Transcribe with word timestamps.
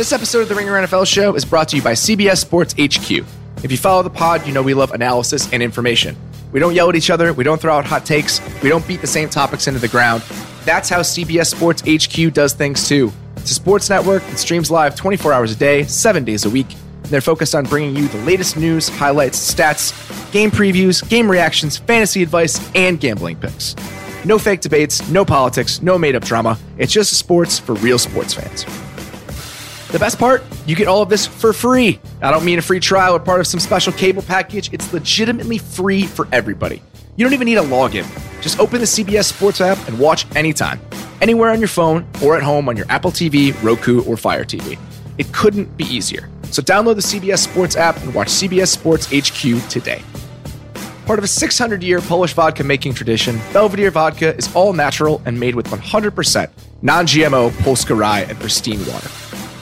This 0.00 0.14
episode 0.14 0.40
of 0.40 0.48
the 0.48 0.54
Ringer 0.54 0.72
NFL 0.72 1.06
Show 1.06 1.34
is 1.34 1.44
brought 1.44 1.68
to 1.68 1.76
you 1.76 1.82
by 1.82 1.92
CBS 1.92 2.38
Sports 2.38 2.72
HQ. 2.72 3.22
If 3.62 3.70
you 3.70 3.76
follow 3.76 4.02
the 4.02 4.08
pod, 4.08 4.46
you 4.46 4.54
know 4.54 4.62
we 4.62 4.72
love 4.72 4.92
analysis 4.92 5.52
and 5.52 5.62
information. 5.62 6.16
We 6.52 6.58
don't 6.58 6.74
yell 6.74 6.88
at 6.88 6.96
each 6.96 7.10
other, 7.10 7.34
we 7.34 7.44
don't 7.44 7.60
throw 7.60 7.74
out 7.74 7.84
hot 7.84 8.06
takes, 8.06 8.40
we 8.62 8.70
don't 8.70 8.88
beat 8.88 9.02
the 9.02 9.06
same 9.06 9.28
topics 9.28 9.66
into 9.66 9.78
the 9.78 9.88
ground. 9.88 10.22
That's 10.64 10.88
how 10.88 11.00
CBS 11.00 11.54
Sports 11.54 11.82
HQ 11.82 12.32
does 12.32 12.54
things 12.54 12.88
too. 12.88 13.12
It's 13.36 13.50
a 13.50 13.54
sports 13.54 13.90
network 13.90 14.22
that 14.22 14.38
streams 14.38 14.70
live 14.70 14.96
24 14.96 15.34
hours 15.34 15.52
a 15.52 15.56
day, 15.56 15.82
7 15.82 16.24
days 16.24 16.46
a 16.46 16.50
week. 16.50 16.72
And 17.02 17.10
they're 17.10 17.20
focused 17.20 17.54
on 17.54 17.64
bringing 17.64 17.94
you 17.94 18.08
the 18.08 18.24
latest 18.24 18.56
news, 18.56 18.88
highlights, 18.88 19.54
stats, 19.54 19.92
game 20.32 20.50
previews, 20.50 21.06
game 21.10 21.30
reactions, 21.30 21.76
fantasy 21.76 22.22
advice, 22.22 22.58
and 22.74 22.98
gambling 22.98 23.36
picks. 23.36 23.76
No 24.24 24.38
fake 24.38 24.62
debates, 24.62 25.06
no 25.10 25.26
politics, 25.26 25.82
no 25.82 25.98
made 25.98 26.16
up 26.16 26.24
drama. 26.24 26.58
It's 26.78 26.90
just 26.90 27.12
sports 27.18 27.58
for 27.58 27.74
real 27.74 27.98
sports 27.98 28.32
fans. 28.32 28.64
The 29.90 29.98
best 29.98 30.20
part, 30.20 30.44
you 30.66 30.76
get 30.76 30.86
all 30.86 31.02
of 31.02 31.08
this 31.08 31.26
for 31.26 31.52
free. 31.52 31.98
I 32.22 32.30
don't 32.30 32.44
mean 32.44 32.60
a 32.60 32.62
free 32.62 32.78
trial 32.78 33.16
or 33.16 33.18
part 33.18 33.40
of 33.40 33.48
some 33.48 33.58
special 33.58 33.92
cable 33.92 34.22
package. 34.22 34.72
It's 34.72 34.92
legitimately 34.92 35.58
free 35.58 36.04
for 36.04 36.28
everybody. 36.30 36.80
You 37.16 37.24
don't 37.24 37.32
even 37.32 37.46
need 37.46 37.58
a 37.58 37.62
login. 37.62 38.06
Just 38.40 38.60
open 38.60 38.78
the 38.78 38.86
CBS 38.86 39.24
Sports 39.24 39.60
app 39.60 39.78
and 39.88 39.98
watch 39.98 40.26
anytime, 40.36 40.80
anywhere 41.20 41.50
on 41.50 41.58
your 41.58 41.66
phone 41.66 42.06
or 42.22 42.36
at 42.36 42.42
home 42.44 42.68
on 42.68 42.76
your 42.76 42.86
Apple 42.88 43.10
TV, 43.10 43.52
Roku, 43.64 44.04
or 44.04 44.16
Fire 44.16 44.44
TV. 44.44 44.78
It 45.18 45.32
couldn't 45.32 45.76
be 45.76 45.84
easier. 45.92 46.30
So 46.52 46.62
download 46.62 46.94
the 46.94 47.00
CBS 47.00 47.38
Sports 47.38 47.74
app 47.74 47.96
and 48.02 48.14
watch 48.14 48.28
CBS 48.28 48.68
Sports 48.68 49.06
HQ 49.06 49.68
today. 49.68 50.04
Part 51.04 51.18
of 51.18 51.24
a 51.24 51.28
600 51.28 51.82
year 51.82 52.00
Polish 52.00 52.32
vodka 52.34 52.62
making 52.62 52.94
tradition, 52.94 53.40
Belvedere 53.52 53.90
vodka 53.90 54.36
is 54.36 54.54
all 54.54 54.72
natural 54.72 55.20
and 55.26 55.38
made 55.38 55.56
with 55.56 55.66
100% 55.66 56.48
non 56.80 57.06
GMO 57.06 57.50
Polska 57.64 57.92
rye 57.92 58.20
and 58.20 58.38
pristine 58.38 58.78
water. 58.86 59.10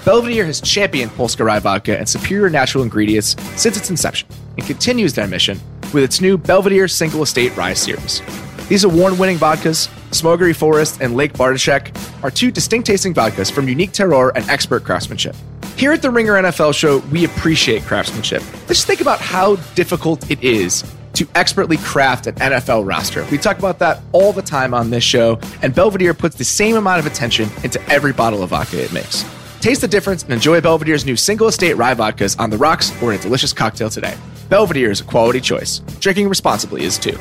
Belvedere 0.09 0.47
has 0.47 0.63
championed 0.63 1.15
Polska 1.17 1.45
Rye 1.45 1.59
vodka 1.59 1.99
and 1.99 2.09
superior 2.09 2.49
natural 2.49 2.83
ingredients 2.83 3.37
since 3.61 3.77
its 3.77 3.91
inception 3.91 4.27
and 4.57 4.65
continues 4.65 5.13
their 5.13 5.27
mission 5.27 5.61
with 5.93 6.03
its 6.03 6.23
new 6.23 6.39
Belvedere 6.39 6.89
Single 6.89 7.23
Estate 7.23 7.55
Rye 7.59 7.75
series. 7.75 8.23
These 8.71 8.85
award 8.85 9.19
winning 9.19 9.37
vodkas, 9.37 9.89
Smogóry 10.13 10.57
Forest 10.57 11.03
and 11.03 11.15
Lake 11.15 11.35
Bartężek, 11.35 12.25
are 12.25 12.31
two 12.31 12.51
distinct 12.51 12.87
tasting 12.87 13.13
vodkas 13.13 13.53
from 13.53 13.69
unique 13.69 13.93
terroir 13.93 14.33
and 14.35 14.49
expert 14.49 14.83
craftsmanship. 14.83 15.37
Here 15.77 15.93
at 15.93 16.01
the 16.01 16.11
Ringer 16.11 16.43
NFL 16.43 16.75
show, 16.75 17.01
we 17.13 17.27
appreciate 17.27 17.83
craftsmanship. 17.83 18.43
Let's 18.67 18.87
think 18.87 19.03
about 19.03 19.21
how 19.21 19.57
difficult 19.75 20.31
it 20.31 20.43
is 20.43 20.91
to 21.17 21.29
expertly 21.35 21.77
craft 21.77 22.29
an 22.29 22.35
NFL 22.37 22.89
roster. 22.89 23.27
We 23.31 23.37
talk 23.37 23.59
about 23.59 23.79
that 23.81 24.01
all 24.13 24.33
the 24.33 24.41
time 24.41 24.73
on 24.73 24.89
this 24.89 25.05
show, 25.05 25.39
and 25.61 25.75
Belvedere 25.75 26.15
puts 26.15 26.37
the 26.37 26.45
same 26.45 26.77
amount 26.77 26.99
of 26.99 27.05
attention 27.05 27.51
into 27.63 27.79
every 27.91 28.15
bottle 28.15 28.43
of 28.43 28.49
vodka 28.49 28.83
it 28.83 28.91
makes. 28.95 29.27
Taste 29.61 29.81
the 29.81 29.89
difference 29.89 30.23
and 30.23 30.33
enjoy 30.33 30.61
Belvedere's 30.61 31.05
new 31.05 31.17
single 31.17 31.49
estate 31.49 31.77
rye 31.77 31.95
vodkas 31.95 32.39
on 32.39 32.51
the 32.51 32.57
rocks 32.57 32.91
or 33.03 33.13
in 33.13 33.19
a 33.19 33.23
delicious 33.23 33.53
cocktail 33.53 33.91
today. 33.91 34.17
Belvedere 34.49 34.91
is 34.91 35.01
a 35.01 35.05
quality 35.05 35.41
choice. 35.41 35.81
Drinking 36.01 36.29
responsibly 36.29 36.83
is 36.83 36.99
too. 36.99 37.19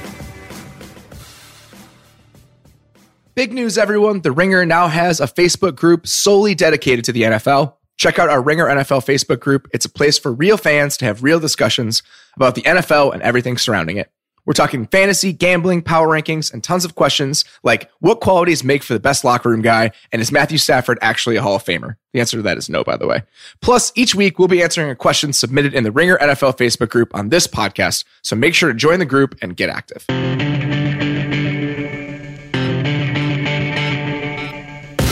Big 3.35 3.53
news, 3.53 3.77
everyone. 3.77 4.21
The 4.21 4.31
Ringer 4.31 4.65
now 4.65 4.87
has 4.87 5.19
a 5.19 5.27
Facebook 5.27 5.75
group 5.75 6.07
solely 6.07 6.55
dedicated 6.55 7.05
to 7.05 7.11
the 7.11 7.21
NFL. 7.21 7.75
Check 7.95 8.17
out 8.17 8.29
our 8.29 8.41
Ringer 8.41 8.65
NFL 8.65 9.05
Facebook 9.05 9.39
group. 9.39 9.67
It's 9.73 9.85
a 9.85 9.89
place 9.89 10.17
for 10.17 10.33
real 10.33 10.57
fans 10.57 10.97
to 10.97 11.05
have 11.05 11.21
real 11.21 11.39
discussions 11.39 12.01
about 12.35 12.55
the 12.55 12.63
NFL 12.63 13.13
and 13.13 13.21
everything 13.21 13.57
surrounding 13.57 13.97
it. 13.97 14.09
We're 14.47 14.53
talking 14.53 14.87
fantasy, 14.87 15.33
gambling, 15.33 15.81
power 15.81 16.07
rankings, 16.07 16.53
and 16.53 16.63
tons 16.63 16.85
of 16.85 16.95
questions 16.95 17.43
like 17.63 17.91
what 17.99 18.21
qualities 18.21 18.63
make 18.63 18.81
for 18.81 18.93
the 18.93 18.99
best 18.99 19.25
locker 19.25 19.49
room 19.49 19.61
guy, 19.61 19.91
and 20.13 20.21
is 20.21 20.31
Matthew 20.31 20.57
Stafford 20.57 20.97
actually 21.01 21.35
a 21.35 21.41
Hall 21.41 21.57
of 21.57 21.65
Famer? 21.65 21.97
The 22.13 22.21
answer 22.21 22.37
to 22.37 22.43
that 22.43 22.57
is 22.57 22.69
no, 22.69 22.81
by 22.81 22.95
the 22.95 23.05
way. 23.05 23.23
Plus, 23.59 23.91
each 23.95 24.15
week 24.15 24.39
we'll 24.39 24.47
be 24.47 24.63
answering 24.63 24.89
a 24.89 24.95
question 24.95 25.33
submitted 25.33 25.73
in 25.73 25.83
the 25.83 25.91
Ringer 25.91 26.17
NFL 26.19 26.57
Facebook 26.57 26.87
group 26.87 27.13
on 27.13 27.27
this 27.27 27.45
podcast, 27.45 28.05
so 28.21 28.37
make 28.37 28.55
sure 28.55 28.71
to 28.71 28.73
join 28.73 28.99
the 28.99 29.05
group 29.05 29.37
and 29.41 29.57
get 29.57 29.69
active. 29.69 30.05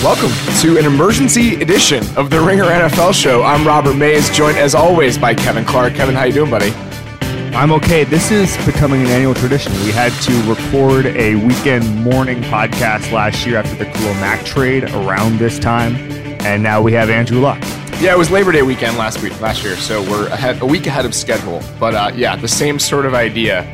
Welcome 0.01 0.31
to 0.61 0.77
an 0.77 0.85
emergency 0.85 1.55
edition 1.55 2.05
of 2.15 2.29
the 2.29 2.39
Ringer 2.39 2.63
NFL 2.63 3.13
show. 3.13 3.43
I'm 3.43 3.67
Robert 3.67 3.97
Mays, 3.97 4.29
joined 4.29 4.57
as 4.57 4.73
always 4.73 5.17
by 5.17 5.33
Kevin 5.33 5.65
Clark. 5.65 5.93
Kevin, 5.93 6.15
how 6.15 6.23
you 6.23 6.31
doing, 6.31 6.49
buddy? 6.49 6.73
I'm 7.55 7.71
okay. 7.71 8.03
This 8.03 8.31
is 8.31 8.57
becoming 8.65 8.99
an 8.99 9.07
annual 9.07 9.33
tradition. 9.33 9.71
We 9.85 9.91
had 9.91 10.11
to 10.23 10.33
record 10.43 11.05
a 11.05 11.35
weekend 11.35 11.85
morning 12.03 12.41
podcast 12.41 13.13
last 13.13 13.45
year 13.45 13.55
after 13.55 13.73
the 13.77 13.85
Khalil 13.85 14.13
Mack 14.15 14.45
trade 14.45 14.83
around 14.83 15.39
this 15.39 15.57
time, 15.57 15.95
and 16.45 16.61
now 16.61 16.81
we 16.81 16.91
have 16.91 17.09
Andrew 17.09 17.39
Luck. 17.39 17.61
Yeah, 18.01 18.13
it 18.13 18.17
was 18.17 18.29
Labor 18.29 18.51
Day 18.51 18.61
weekend 18.61 18.97
last 18.97 19.23
week, 19.23 19.39
last 19.39 19.63
year, 19.63 19.77
so 19.77 20.01
we're 20.01 20.27
ahead 20.27 20.61
a 20.61 20.65
week 20.65 20.85
ahead 20.85 21.05
of 21.05 21.15
schedule. 21.15 21.63
But 21.79 21.95
uh, 21.95 22.11
yeah, 22.13 22.35
the 22.35 22.49
same 22.49 22.77
sort 22.77 23.05
of 23.05 23.13
idea. 23.13 23.65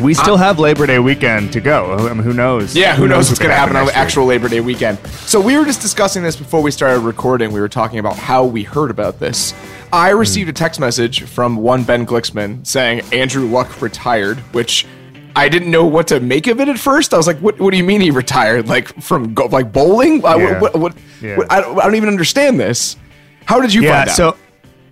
We 0.00 0.14
still 0.14 0.36
have 0.36 0.60
Labor 0.60 0.86
Day 0.86 1.00
weekend 1.00 1.52
to 1.54 1.60
go. 1.60 1.96
I 1.96 2.12
mean, 2.12 2.22
who 2.22 2.34
knows? 2.34 2.76
Yeah, 2.76 2.94
who, 2.94 3.02
who 3.02 3.08
knows, 3.08 3.16
knows, 3.16 3.30
what's 3.30 3.38
going 3.40 3.50
to 3.50 3.56
happen 3.56 3.74
on 3.74 3.86
the 3.86 3.96
actual 3.96 4.26
Labor 4.26 4.48
Day 4.48 4.60
weekend. 4.60 4.98
So 5.26 5.40
we 5.40 5.58
were 5.58 5.64
just 5.64 5.80
discussing 5.80 6.22
this 6.22 6.36
before 6.36 6.62
we 6.62 6.70
started 6.70 7.00
recording. 7.00 7.50
We 7.50 7.60
were 7.60 7.68
talking 7.68 7.98
about 7.98 8.16
how 8.16 8.44
we 8.44 8.62
heard 8.62 8.92
about 8.92 9.18
this. 9.18 9.52
I 9.94 10.10
received 10.10 10.50
a 10.50 10.52
text 10.52 10.80
message 10.80 11.22
from 11.22 11.54
one 11.54 11.84
Ben 11.84 12.04
Glicksman 12.04 12.66
saying 12.66 13.02
Andrew 13.12 13.46
Luck 13.46 13.80
retired, 13.80 14.38
which 14.52 14.84
I 15.36 15.48
didn't 15.48 15.70
know 15.70 15.84
what 15.84 16.08
to 16.08 16.18
make 16.18 16.48
of 16.48 16.58
it 16.58 16.66
at 16.66 16.80
first. 16.80 17.14
I 17.14 17.16
was 17.16 17.28
like, 17.28 17.38
"What? 17.38 17.60
What 17.60 17.70
do 17.70 17.76
you 17.76 17.84
mean 17.84 18.00
he 18.00 18.10
retired? 18.10 18.66
Like 18.66 18.88
from 19.00 19.34
go, 19.34 19.46
like 19.46 19.72
bowling? 19.72 20.20
Yeah. 20.22 20.58
What? 20.58 20.74
what, 20.74 20.96
yeah. 21.22 21.36
what 21.36 21.52
I, 21.52 21.60
don't, 21.60 21.78
I, 21.78 21.84
don't, 21.84 21.94
even 21.94 22.08
understand 22.08 22.58
this. 22.58 22.96
How 23.44 23.60
did 23.60 23.72
you 23.72 23.82
yeah, 23.82 23.98
find 23.98 24.10
out?" 24.10 24.16
So 24.16 24.36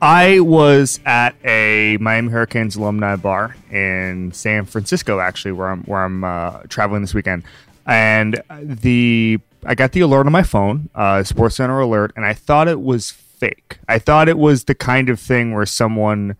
I 0.00 0.38
was 0.38 1.00
at 1.04 1.34
a 1.44 1.96
Miami 2.00 2.28
Hurricanes 2.28 2.76
alumni 2.76 3.16
bar 3.16 3.56
in 3.72 4.30
San 4.30 4.66
Francisco, 4.66 5.18
actually, 5.18 5.50
where 5.50 5.68
I'm 5.68 5.82
where 5.82 6.04
I'm 6.04 6.22
uh, 6.22 6.60
traveling 6.68 7.00
this 7.00 7.12
weekend, 7.12 7.42
and 7.86 8.40
the 8.62 9.40
I 9.64 9.74
got 9.74 9.90
the 9.90 10.00
alert 10.02 10.26
on 10.26 10.32
my 10.32 10.44
phone, 10.44 10.90
uh, 10.94 11.24
Sports 11.24 11.56
Center 11.56 11.80
alert, 11.80 12.12
and 12.14 12.24
I 12.24 12.34
thought 12.34 12.68
it 12.68 12.80
was 12.80 13.14
fake. 13.42 13.80
I 13.88 13.98
thought 13.98 14.28
it 14.28 14.38
was 14.38 14.64
the 14.64 14.74
kind 14.74 15.08
of 15.08 15.18
thing 15.18 15.52
where 15.52 15.66
someone 15.66 16.36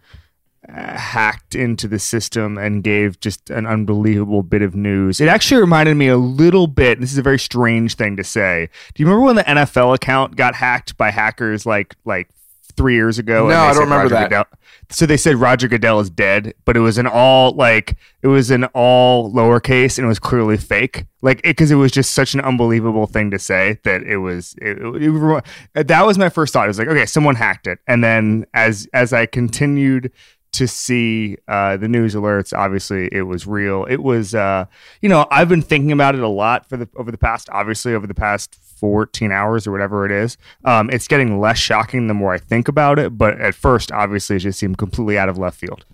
uh, 0.69 0.97
hacked 0.97 1.57
into 1.57 1.89
the 1.89 1.99
system 1.99 2.57
and 2.57 2.85
gave 2.85 3.19
just 3.19 3.51
an 3.51 3.67
unbelievable 3.67 4.45
bit 4.45 4.63
of 4.63 4.77
news. 4.77 5.21
It 5.21 5.27
actually 5.27 5.61
reminded 5.61 5.97
me 5.97 6.07
a 6.07 6.17
little 6.17 6.69
bit. 6.69 7.01
This 7.01 7.11
is 7.11 7.19
a 7.19 7.23
very 7.23 7.41
strange 7.41 7.97
thing 7.97 8.17
to 8.19 8.23
say. 8.23 8.69
Do 8.95 9.03
you 9.03 9.07
remember 9.09 9.27
when 9.27 9.35
the 9.35 9.43
NFL 9.43 9.97
account 9.97 10.37
got 10.37 10.55
hacked 10.55 10.97
by 10.97 11.11
hackers 11.11 11.67
like 11.67 11.97
like 12.05 12.29
three 12.77 12.95
years 12.95 13.19
ago. 13.19 13.49
No, 13.49 13.55
I 13.55 13.73
don't 13.73 13.85
remember 13.85 14.05
Roger 14.05 14.15
that. 14.15 14.29
Goodell. 14.29 14.45
So 14.91 15.07
they 15.07 15.17
said 15.17 15.37
Roger 15.37 15.69
Goodell 15.69 16.01
is 16.01 16.11
dead, 16.11 16.55
but 16.65 16.77
it 16.77 16.81
was 16.81 16.99
an 16.99 17.07
all 17.07 17.53
like 17.53 17.97
it 18.23 18.29
was 18.29 18.51
an 18.51 18.65
all 18.75 19.33
lowercase 19.33 19.99
and 19.99 20.05
it 20.05 20.09
was 20.09 20.19
clearly 20.19 20.57
fake. 20.57 21.07
Like 21.23 21.43
because 21.43 21.71
it, 21.71 21.75
it, 21.75 21.79
was 21.79 21.93
just 21.93 22.13
such 22.13 22.35
an 22.35 22.41
unbelievable 22.41 23.07
thing 23.07 23.31
to 23.31 23.39
say 23.39 23.79
that 23.85 24.03
it 24.03 24.19
was. 24.19 24.55
It, 24.61 24.79
it, 24.81 25.87
that 25.87 26.07
was 26.07 26.19
my 26.19 26.29
first 26.29 26.53
thought. 26.53 26.65
It 26.65 26.69
was 26.69 26.79
like, 26.79 26.89
okay, 26.89 27.07
someone 27.07 27.37
hacked 27.37 27.67
it, 27.67 27.79
and 27.87 28.03
then 28.03 28.45
as 28.55 28.89
as 28.93 29.13
I 29.13 29.27
continued 29.27 30.11
to 30.53 30.69
see 30.69 31.37
uh, 31.49 31.77
the 31.77 31.89
news 31.89 32.15
alerts. 32.15 32.57
Obviously, 32.57 33.09
it 33.11 33.23
was 33.23 33.47
real. 33.47 33.85
It 33.85 34.03
was, 34.03 34.35
uh, 34.35 34.67
you 35.01 35.09
know, 35.09 35.27
I've 35.31 35.49
been 35.49 35.63
thinking 35.63 35.93
about 35.93 36.15
it 36.15 36.21
a 36.21 36.29
lot 36.29 36.69
for 36.69 36.77
the 36.77 36.89
over 36.97 37.11
the 37.11 37.19
past, 37.19 37.49
obviously, 37.51 37.95
over 37.95 38.07
the 38.07 38.15
past 38.15 38.55
14 38.55 39.31
hours 39.31 39.67
or 39.67 39.73
whatever 39.73 40.05
it 40.05 40.13
is. 40.13 40.37
Um, 40.65 40.91
it's 40.91 41.09
getting 41.09 41.41
less 41.41 41.59
shocking 41.59 42.09
the 42.09 42.15
more 42.15 42.33
I 42.33 42.39
think 42.39 42.69
about 42.69 42.99
it. 42.99 43.17
But 43.17 43.41
at 43.41 43.55
first, 43.55 43.93
obviously, 43.93 44.37
it 44.37 44.41
just 44.41 44.59
seemed 44.59 44.79
completely 44.79 45.19
out 45.19 45.29
of 45.29 45.39
left 45.39 45.59
field. 45.59 45.85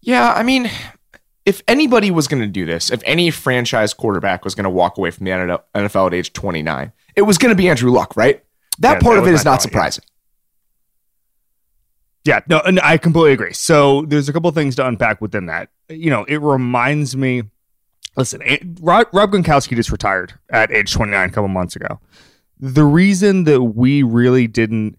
Yeah, 0.00 0.32
I 0.32 0.42
mean, 0.42 0.70
if 1.46 1.62
anybody 1.66 2.10
was 2.10 2.28
going 2.28 2.42
to 2.42 2.48
do 2.48 2.66
this, 2.66 2.90
if 2.90 3.02
any 3.06 3.30
franchise 3.30 3.94
quarterback 3.94 4.44
was 4.44 4.54
going 4.54 4.64
to 4.64 4.70
walk 4.70 4.98
away 4.98 5.10
from 5.10 5.24
the 5.24 5.30
NFL 5.30 6.06
at 6.08 6.14
age 6.14 6.32
29, 6.32 6.92
it 7.14 7.22
was 7.22 7.38
going 7.38 7.50
to 7.50 7.56
be 7.56 7.68
Andrew 7.68 7.90
Luck, 7.90 8.16
right? 8.16 8.44
That 8.78 8.94
yeah, 8.94 8.98
part 8.98 9.16
that 9.16 9.22
of 9.22 9.28
it 9.28 9.34
is 9.34 9.44
not 9.44 9.52
thought, 9.52 9.62
surprising. 9.62 10.04
Yeah. 10.06 10.15
Yeah, 12.26 12.40
no, 12.48 12.60
and 12.60 12.80
I 12.80 12.98
completely 12.98 13.32
agree. 13.32 13.52
So 13.52 14.02
there's 14.02 14.28
a 14.28 14.32
couple 14.32 14.50
things 14.50 14.76
to 14.76 14.86
unpack 14.86 15.20
within 15.20 15.46
that. 15.46 15.68
You 15.88 16.10
know, 16.10 16.24
it 16.24 16.40
reminds 16.40 17.16
me 17.16 17.44
Listen, 18.16 18.40
Rob, 18.80 19.08
Rob 19.12 19.30
Gronkowski 19.30 19.76
just 19.76 19.92
retired 19.92 20.32
at 20.50 20.72
age 20.72 20.92
29 20.92 21.28
a 21.28 21.32
couple 21.32 21.48
months 21.48 21.76
ago. 21.76 22.00
The 22.58 22.84
reason 22.84 23.44
that 23.44 23.62
we 23.62 24.02
really 24.02 24.46
didn't 24.46 24.98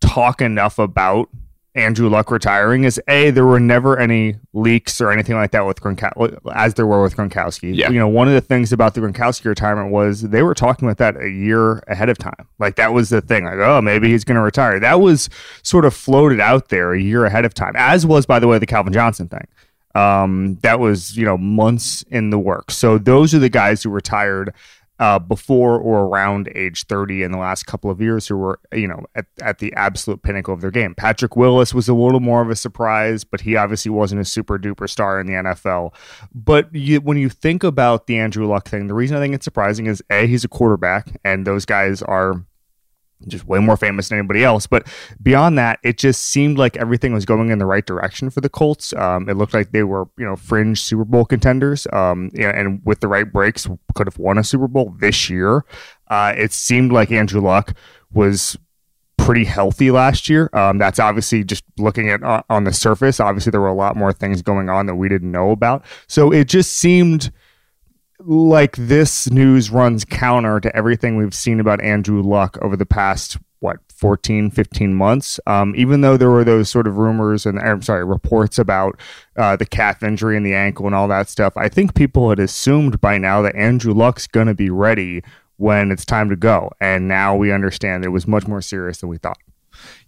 talk 0.00 0.40
enough 0.40 0.78
about 0.78 1.28
Andrew 1.76 2.08
Luck 2.08 2.30
retiring 2.30 2.84
is 2.84 3.00
a 3.06 3.30
there 3.30 3.44
were 3.44 3.60
never 3.60 3.98
any 3.98 4.36
leaks 4.54 5.00
or 5.00 5.12
anything 5.12 5.36
like 5.36 5.50
that 5.50 5.66
with 5.66 5.80
Gronkowski 5.80 6.38
as 6.54 6.74
there 6.74 6.86
were 6.86 7.02
with 7.02 7.16
Gronkowski. 7.16 7.76
Yeah. 7.76 7.90
You 7.90 7.98
know, 7.98 8.08
one 8.08 8.28
of 8.28 8.34
the 8.34 8.40
things 8.40 8.72
about 8.72 8.94
the 8.94 9.02
Gronkowski 9.02 9.44
retirement 9.44 9.92
was 9.92 10.22
they 10.22 10.42
were 10.42 10.54
talking 10.54 10.88
about 10.88 10.96
that 10.98 11.22
a 11.22 11.28
year 11.28 11.78
ahead 11.86 12.08
of 12.08 12.16
time. 12.16 12.48
Like 12.58 12.76
that 12.76 12.94
was 12.94 13.10
the 13.10 13.20
thing. 13.20 13.44
Like, 13.44 13.58
oh, 13.58 13.82
maybe 13.82 14.08
he's 14.08 14.24
going 14.24 14.36
to 14.36 14.42
retire. 14.42 14.80
That 14.80 15.00
was 15.00 15.28
sort 15.62 15.84
of 15.84 15.94
floated 15.94 16.40
out 16.40 16.70
there 16.70 16.94
a 16.94 17.00
year 17.00 17.26
ahead 17.26 17.44
of 17.44 17.52
time. 17.52 17.74
As 17.76 18.06
was, 18.06 18.24
by 18.24 18.38
the 18.38 18.48
way, 18.48 18.58
the 18.58 18.66
Calvin 18.66 18.94
Johnson 18.94 19.28
thing. 19.28 19.46
Um, 19.94 20.58
that 20.62 20.80
was 20.80 21.16
you 21.16 21.24
know 21.24 21.36
months 21.36 22.02
in 22.10 22.30
the 22.30 22.38
work. 22.38 22.70
So 22.70 22.98
those 22.98 23.34
are 23.34 23.38
the 23.38 23.48
guys 23.48 23.82
who 23.82 23.90
retired 23.90 24.54
uh, 24.98 25.18
before 25.18 25.78
or 25.78 26.04
around 26.04 26.50
age 26.54 26.86
30 26.86 27.22
in 27.22 27.32
the 27.32 27.38
last 27.38 27.66
couple 27.66 27.90
of 27.90 28.00
years 28.00 28.26
who 28.26 28.36
were, 28.36 28.58
you 28.72 28.88
know, 28.88 29.04
at, 29.14 29.26
at 29.42 29.58
the 29.58 29.72
absolute 29.74 30.22
pinnacle 30.22 30.54
of 30.54 30.60
their 30.60 30.70
game. 30.70 30.94
Patrick 30.94 31.36
Willis 31.36 31.74
was 31.74 31.88
a 31.88 31.94
little 31.94 32.20
more 32.20 32.42
of 32.42 32.50
a 32.50 32.56
surprise, 32.56 33.24
but 33.24 33.42
he 33.42 33.56
obviously 33.56 33.90
wasn't 33.90 34.20
a 34.20 34.24
super 34.24 34.58
duper 34.58 34.88
star 34.88 35.20
in 35.20 35.26
the 35.26 35.34
NFL. 35.34 35.92
But 36.34 36.74
you, 36.74 37.00
when 37.00 37.18
you 37.18 37.28
think 37.28 37.62
about 37.62 38.06
the 38.06 38.18
Andrew 38.18 38.46
Luck 38.46 38.68
thing, 38.68 38.86
the 38.86 38.94
reason 38.94 39.16
I 39.16 39.20
think 39.20 39.34
it's 39.34 39.44
surprising 39.44 39.86
is 39.86 40.02
A, 40.10 40.26
he's 40.26 40.44
a 40.44 40.48
quarterback, 40.48 41.20
and 41.24 41.46
those 41.46 41.66
guys 41.66 42.02
are 42.02 42.44
just 43.28 43.46
way 43.46 43.58
more 43.58 43.76
famous 43.76 44.08
than 44.08 44.18
anybody 44.18 44.44
else. 44.44 44.66
But 44.66 44.86
beyond 45.22 45.58
that, 45.58 45.78
it 45.82 45.98
just 45.98 46.22
seemed 46.22 46.58
like 46.58 46.76
everything 46.76 47.12
was 47.12 47.24
going 47.24 47.50
in 47.50 47.58
the 47.58 47.66
right 47.66 47.84
direction 47.84 48.30
for 48.30 48.40
the 48.40 48.48
Colts. 48.48 48.92
Um, 48.94 49.28
it 49.28 49.36
looked 49.36 49.54
like 49.54 49.72
they 49.72 49.82
were, 49.82 50.08
you 50.18 50.24
know, 50.24 50.36
fringe 50.36 50.82
Super 50.82 51.04
Bowl 51.04 51.24
contenders, 51.24 51.86
um, 51.92 52.30
and 52.38 52.80
with 52.84 53.00
the 53.00 53.08
right 53.08 53.30
breaks, 53.30 53.68
could 53.94 54.06
have 54.06 54.18
won 54.18 54.38
a 54.38 54.44
Super 54.44 54.68
Bowl 54.68 54.94
this 54.98 55.30
year. 55.30 55.64
Uh, 56.08 56.34
it 56.36 56.52
seemed 56.52 56.92
like 56.92 57.10
Andrew 57.10 57.40
Luck 57.40 57.76
was 58.12 58.56
pretty 59.16 59.44
healthy 59.44 59.90
last 59.90 60.28
year. 60.28 60.48
Um, 60.52 60.78
that's 60.78 61.00
obviously 61.00 61.42
just 61.42 61.64
looking 61.78 62.10
at 62.10 62.22
uh, 62.22 62.42
on 62.48 62.64
the 62.64 62.72
surface. 62.72 63.18
Obviously, 63.18 63.50
there 63.50 63.60
were 63.60 63.66
a 63.66 63.74
lot 63.74 63.96
more 63.96 64.12
things 64.12 64.40
going 64.40 64.68
on 64.68 64.86
that 64.86 64.94
we 64.94 65.08
didn't 65.08 65.32
know 65.32 65.50
about. 65.50 65.84
So 66.06 66.32
it 66.32 66.46
just 66.46 66.76
seemed 66.76 67.32
like 68.20 68.76
this 68.76 69.30
news 69.30 69.70
runs 69.70 70.04
counter 70.04 70.60
to 70.60 70.74
everything 70.74 71.16
we've 71.16 71.34
seen 71.34 71.60
about 71.60 71.82
Andrew 71.82 72.22
Luck 72.22 72.58
over 72.62 72.76
the 72.76 72.86
past 72.86 73.36
what 73.60 73.78
14 73.90 74.50
15 74.50 74.94
months? 74.94 75.40
Um, 75.46 75.74
even 75.76 76.02
though 76.02 76.16
there 76.16 76.30
were 76.30 76.44
those 76.44 76.68
sort 76.68 76.86
of 76.86 76.98
rumors 76.98 77.46
and 77.46 77.58
i'm 77.58 77.80
sorry 77.80 78.04
reports 78.04 78.58
about 78.58 79.00
uh, 79.36 79.56
the 79.56 79.64
calf 79.64 80.02
injury 80.02 80.36
and 80.36 80.44
the 80.44 80.54
ankle 80.54 80.84
and 80.86 80.94
all 80.94 81.08
that 81.08 81.28
stuff 81.28 81.54
i 81.56 81.66
think 81.68 81.94
people 81.94 82.28
had 82.28 82.38
assumed 82.38 83.00
by 83.00 83.16
now 83.16 83.40
that 83.40 83.56
andrew 83.56 83.94
luck's 83.94 84.26
going 84.26 84.46
to 84.46 84.54
be 84.54 84.68
ready 84.68 85.22
when 85.56 85.90
it's 85.90 86.04
time 86.04 86.28
to 86.30 86.36
go. 86.36 86.70
And 86.80 87.08
now 87.08 87.36
we 87.36 87.52
understand 87.52 88.04
it 88.04 88.08
was 88.08 88.26
much 88.26 88.46
more 88.46 88.62
serious 88.62 88.98
than 88.98 89.08
we 89.08 89.18
thought 89.18 89.38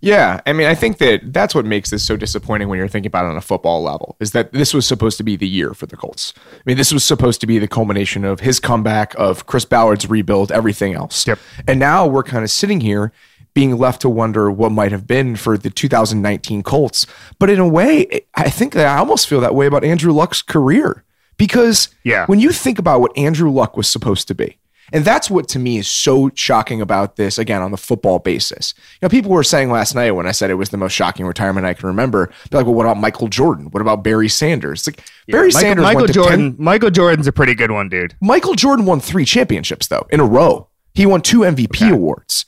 yeah, 0.00 0.40
I 0.46 0.52
mean, 0.52 0.66
I 0.66 0.74
think 0.74 0.98
that 0.98 1.32
that's 1.32 1.54
what 1.54 1.64
makes 1.64 1.90
this 1.90 2.06
so 2.06 2.16
disappointing 2.16 2.68
when 2.68 2.78
you're 2.78 2.88
thinking 2.88 3.08
about 3.08 3.24
it 3.24 3.30
on 3.30 3.36
a 3.36 3.40
football 3.40 3.82
level 3.82 4.16
is 4.20 4.30
that 4.32 4.52
this 4.52 4.72
was 4.72 4.86
supposed 4.86 5.16
to 5.18 5.24
be 5.24 5.36
the 5.36 5.48
year 5.48 5.74
for 5.74 5.86
the 5.86 5.96
Colts. 5.96 6.32
I 6.52 6.60
mean, 6.66 6.76
this 6.76 6.92
was 6.92 7.02
supposed 7.02 7.40
to 7.40 7.46
be 7.46 7.58
the 7.58 7.68
culmination 7.68 8.24
of 8.24 8.40
his 8.40 8.60
comeback, 8.60 9.14
of 9.18 9.46
Chris 9.46 9.64
Ballard's 9.64 10.08
rebuild, 10.08 10.52
everything 10.52 10.94
else. 10.94 11.26
Yep. 11.26 11.38
And 11.66 11.80
now 11.80 12.06
we're 12.06 12.22
kind 12.22 12.44
of 12.44 12.50
sitting 12.50 12.80
here 12.80 13.12
being 13.54 13.76
left 13.76 14.00
to 14.02 14.08
wonder 14.08 14.50
what 14.52 14.70
might 14.70 14.92
have 14.92 15.06
been 15.06 15.34
for 15.34 15.58
the 15.58 15.70
2019 15.70 16.62
Colts. 16.62 17.06
But 17.40 17.50
in 17.50 17.58
a 17.58 17.66
way, 17.66 18.20
I 18.36 18.50
think 18.50 18.74
that 18.74 18.86
I 18.86 18.98
almost 18.98 19.26
feel 19.26 19.40
that 19.40 19.54
way 19.54 19.66
about 19.66 19.82
Andrew 19.82 20.12
Luck's 20.12 20.42
career 20.42 21.04
because 21.38 21.88
yeah. 22.04 22.26
when 22.26 22.38
you 22.38 22.52
think 22.52 22.78
about 22.78 23.00
what 23.00 23.16
Andrew 23.18 23.50
Luck 23.50 23.76
was 23.76 23.88
supposed 23.88 24.28
to 24.28 24.34
be, 24.34 24.57
and 24.92 25.04
that's 25.04 25.30
what 25.30 25.48
to 25.48 25.58
me 25.58 25.78
is 25.78 25.88
so 25.88 26.30
shocking 26.34 26.80
about 26.80 27.16
this, 27.16 27.38
again, 27.38 27.62
on 27.62 27.70
the 27.70 27.76
football 27.76 28.18
basis. 28.18 28.74
You 28.76 28.98
know, 29.02 29.08
people 29.08 29.30
were 29.30 29.42
saying 29.42 29.70
last 29.70 29.94
night 29.94 30.12
when 30.12 30.26
I 30.26 30.32
said 30.32 30.50
it 30.50 30.54
was 30.54 30.70
the 30.70 30.76
most 30.76 30.92
shocking 30.92 31.26
retirement 31.26 31.66
I 31.66 31.74
can 31.74 31.86
remember, 31.86 32.30
they're 32.50 32.60
like, 32.60 32.66
well, 32.66 32.74
what 32.74 32.86
about 32.86 32.98
Michael 32.98 33.28
Jordan? 33.28 33.66
What 33.70 33.80
about 33.80 34.02
Barry 34.02 34.28
Sanders? 34.28 34.86
Like 34.86 35.02
yeah, 35.26 35.32
Barry 35.32 35.48
Michael, 35.48 35.60
Sanders 35.60 35.82
Michael 35.82 36.06
Jordan, 36.06 36.56
10, 36.56 36.64
Michael 36.64 36.90
Jordan's 36.90 37.26
a 37.26 37.32
pretty 37.32 37.54
good 37.54 37.70
one, 37.70 37.88
dude. 37.88 38.14
Michael 38.20 38.54
Jordan 38.54 38.86
won 38.86 39.00
three 39.00 39.24
championships, 39.24 39.88
though, 39.88 40.06
in 40.10 40.20
a 40.20 40.24
row. 40.24 40.68
He 40.94 41.06
won 41.06 41.22
two 41.22 41.40
MVP 41.40 41.76
okay. 41.76 41.90
awards. 41.90 42.46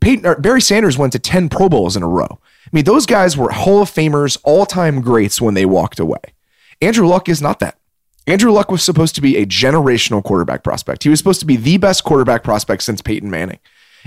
Peyton, 0.00 0.40
Barry 0.40 0.60
Sanders 0.60 0.96
went 0.96 1.12
to 1.12 1.18
10 1.18 1.48
Pro 1.48 1.68
Bowls 1.68 1.96
in 1.96 2.02
a 2.02 2.08
row. 2.08 2.38
I 2.40 2.68
mean, 2.70 2.84
those 2.84 3.06
guys 3.06 3.36
were 3.36 3.50
Hall 3.50 3.82
of 3.82 3.90
Famers, 3.90 4.38
all 4.44 4.66
time 4.66 5.00
greats 5.00 5.40
when 5.40 5.54
they 5.54 5.66
walked 5.66 5.98
away. 5.98 6.20
Andrew 6.80 7.06
Luck 7.06 7.28
is 7.28 7.42
not 7.42 7.58
that. 7.60 7.78
Andrew 8.26 8.52
Luck 8.52 8.70
was 8.70 8.82
supposed 8.82 9.14
to 9.16 9.20
be 9.20 9.36
a 9.36 9.46
generational 9.46 10.22
quarterback 10.22 10.62
prospect. 10.62 11.02
He 11.02 11.08
was 11.08 11.18
supposed 11.18 11.40
to 11.40 11.46
be 11.46 11.56
the 11.56 11.76
best 11.76 12.04
quarterback 12.04 12.44
prospect 12.44 12.82
since 12.82 13.02
Peyton 13.02 13.30
Manning. 13.30 13.58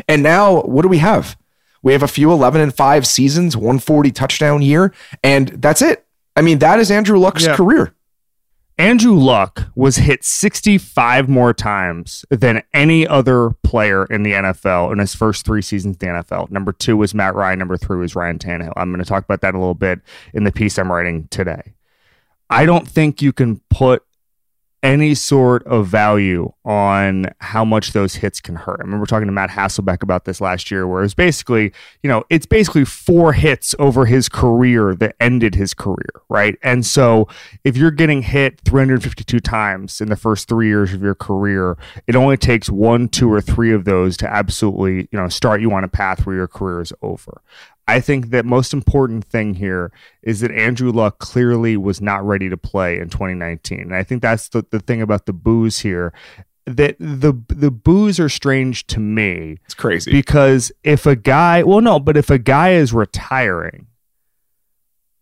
And 0.07 0.23
now, 0.23 0.62
what 0.62 0.83
do 0.83 0.88
we 0.88 1.00
have? 1.00 1.38
We 1.81 1.94
have 1.94 2.03
a 2.03 2.07
few 2.07 2.31
11 2.31 2.62
and 2.62 2.73
5 2.73 3.06
seasons, 3.06 3.56
140 3.56 4.12
touchdown 4.12 4.62
year, 4.62 4.94
and 5.23 5.50
that's 5.50 5.81
it. 5.81 6.06
I 6.35 6.41
mean, 6.41 6.59
that 6.59 6.79
is 6.79 6.91
Andrew 6.91 7.17
Luck's 7.17 7.45
yeah. 7.45 7.56
career. 7.56 7.94
Andrew 8.77 9.13
Luck 9.13 9.69
was 9.75 9.95
hit 9.95 10.23
65 10.23 11.29
more 11.29 11.53
times 11.53 12.25
than 12.29 12.61
any 12.73 13.07
other 13.07 13.51
player 13.63 14.06
in 14.06 14.23
the 14.23 14.33
NFL 14.33 14.91
in 14.91 15.00
his 15.00 15.15
first 15.15 15.45
three 15.45 15.61
seasons 15.61 15.95
in 16.01 16.07
the 16.07 16.21
NFL. 16.21 16.51
Number 16.51 16.73
two 16.73 16.97
was 16.97 17.13
Matt 17.13 17.35
Ryan. 17.35 17.59
Number 17.59 17.77
three 17.77 17.97
was 17.97 18.15
Ryan 18.15 18.38
Tannehill. 18.38 18.73
I'm 18.75 18.91
going 18.91 19.01
to 19.01 19.07
talk 19.07 19.23
about 19.23 19.39
that 19.41 19.56
a 19.56 19.57
little 19.57 19.75
bit 19.75 20.01
in 20.33 20.44
the 20.44 20.51
piece 20.51 20.77
I'm 20.77 20.91
writing 20.91 21.29
today. 21.29 21.73
I 22.50 22.65
don't 22.65 22.88
think 22.88 23.21
you 23.21 23.31
can 23.31 23.61
put 23.69 24.03
any 24.85 25.15
sort 25.15 25.65
of 25.65 25.87
value 25.87 26.51
on 26.63 27.25
how 27.39 27.65
much 27.65 27.93
those 27.93 28.13
hits 28.13 28.39
can 28.39 28.55
hurt. 28.55 28.79
I 28.79 28.83
remember 28.83 29.07
talking 29.07 29.25
to 29.25 29.31
Matt 29.31 29.49
Hasselbeck 29.49 30.03
about 30.03 30.25
this 30.25 30.39
last 30.39 30.69
year, 30.69 30.87
where 30.87 30.99
it 30.99 31.05
was 31.05 31.15
basically, 31.15 31.73
you 32.03 32.07
know, 32.07 32.23
it's 32.29 32.45
basically 32.45 32.85
four 32.85 33.33
hits 33.33 33.73
over 33.79 34.05
his 34.05 34.29
career 34.29 34.93
that 34.93 35.15
ended 35.19 35.55
his 35.55 35.73
career, 35.73 36.21
right? 36.29 36.55
And 36.61 36.85
so 36.85 37.27
if 37.63 37.75
you're 37.75 37.89
getting 37.89 38.21
hit 38.21 38.61
352 38.61 39.39
times 39.39 40.01
in 40.01 40.09
the 40.09 40.15
first 40.15 40.47
three 40.47 40.67
years 40.67 40.93
of 40.93 41.01
your 41.01 41.15
career, 41.15 41.77
it 42.05 42.15
only 42.15 42.37
takes 42.37 42.69
one, 42.69 43.09
two, 43.09 43.31
or 43.33 43.41
three 43.41 43.73
of 43.73 43.85
those 43.85 44.15
to 44.17 44.31
absolutely, 44.31 45.09
you 45.11 45.19
know, 45.19 45.29
start 45.29 45.61
you 45.61 45.71
on 45.71 45.83
a 45.83 45.89
path 45.89 46.27
where 46.27 46.35
your 46.35 46.47
career 46.47 46.81
is 46.81 46.93
over. 47.01 47.41
I 47.87 47.99
think 47.99 48.31
that 48.31 48.45
most 48.45 48.73
important 48.73 49.25
thing 49.25 49.53
here 49.53 49.91
is 50.23 50.39
that 50.39 50.51
Andrew 50.51 50.91
Luck 50.91 51.19
clearly 51.19 51.77
was 51.77 52.01
not 52.01 52.25
ready 52.25 52.49
to 52.49 52.57
play 52.57 52.97
in 52.97 53.09
2019. 53.09 53.81
And 53.81 53.95
I 53.95 54.03
think 54.03 54.21
that's 54.21 54.49
the, 54.49 54.65
the 54.71 54.79
thing 54.79 55.01
about 55.01 55.25
the 55.25 55.33
boos 55.33 55.79
here 55.79 56.11
that 56.65 56.95
the 56.99 57.39
the 57.47 57.69
boos 57.69 58.19
are 58.19 58.29
strange 58.29 58.87
to 58.87 58.99
me. 58.99 59.59
It's 59.65 59.75
crazy. 59.75 60.11
Because 60.11 60.71
if 60.83 61.05
a 61.05 61.15
guy, 61.15 61.61
well 61.61 61.81
no, 61.81 61.99
but 61.99 62.17
if 62.17 62.31
a 62.31 62.39
guy 62.39 62.71
is 62.71 62.91
retiring, 62.91 63.85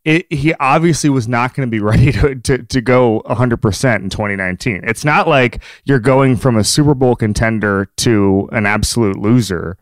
it, 0.05 0.31
he 0.31 0.53
obviously 0.55 1.09
was 1.09 1.27
not 1.27 1.53
going 1.53 1.67
to 1.67 1.71
be 1.71 1.79
ready 1.83 2.11
to, 2.13 2.35
to, 2.35 2.63
to 2.63 2.81
go 2.81 3.21
100% 3.25 3.95
in 3.95 4.09
2019. 4.09 4.81
It's 4.83 5.05
not 5.05 5.27
like 5.27 5.61
you're 5.85 5.99
going 5.99 6.35
from 6.35 6.57
a 6.57 6.63
Super 6.63 6.93
Bowl 6.93 7.15
contender 7.15 7.89
to 7.97 8.49
an 8.51 8.65
absolute 8.65 9.17
loser 9.17 9.77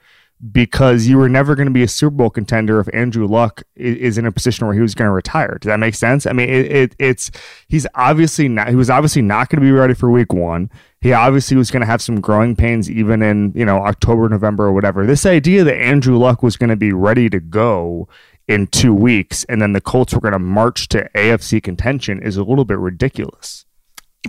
because 0.50 1.08
you 1.08 1.18
were 1.18 1.30
never 1.30 1.56
going 1.56 1.68
to 1.68 1.74
be 1.74 1.84
a 1.84 1.88
Super 1.88 2.16
Bowl 2.16 2.30
contender 2.30 2.80
if 2.80 2.90
Andrew 2.94 3.28
Luck 3.28 3.62
is 3.76 4.18
in 4.18 4.26
a 4.26 4.32
position 4.32 4.66
where 4.66 4.74
he 4.74 4.82
was 4.82 4.96
going 4.96 5.08
to 5.08 5.14
retire. 5.14 5.58
Does 5.60 5.68
that 5.68 5.80
make 5.80 5.94
sense? 5.94 6.26
I 6.26 6.34
mean, 6.34 6.50
it, 6.50 6.72
it, 6.72 6.96
it's 6.98 7.32
he's 7.68 7.86
obviously 7.94 8.48
not. 8.48 8.70
He 8.70 8.76
was 8.76 8.90
obviously 8.90 9.22
not 9.22 9.50
going 9.50 9.62
to 9.62 9.66
be 9.66 9.72
ready 9.72 9.94
for 9.94 10.10
Week 10.10 10.34
One. 10.34 10.72
He 11.00 11.14
obviously 11.14 11.58
was 11.58 11.70
going 11.70 11.82
to 11.82 11.88
have 11.88 12.02
some 12.02 12.20
growing 12.20 12.56
pains 12.56 12.90
even 12.90 13.22
in 13.22 13.52
you 13.56 13.66
know 13.66 13.78
October, 13.80 14.28
November, 14.30 14.66
or 14.66 14.74
whatever. 14.74 15.06
This 15.06 15.26
idea 15.26 15.64
that 15.64 15.80
Andrew 15.80 16.18
Luck 16.18 16.42
was 16.42 16.58
going 16.58 16.70
to 16.70 16.76
be 16.76 16.92
ready 16.92 17.30
to 17.30 17.40
go 17.40 18.08
in 18.48 18.68
two 18.68 18.94
weeks 18.94 19.44
and 19.46 19.62
then 19.62 19.74
the 19.74 19.82
Colts 19.82 20.14
were 20.14 20.20
going 20.20 20.34
to 20.34 20.40
march 20.40 20.90
to 20.90 21.10
AFC 21.16 21.62
contention 21.62 22.22
is 22.22 22.36
a 22.36 22.44
little 22.44 22.66
bit 22.66 22.80
ridiculous 22.80 23.66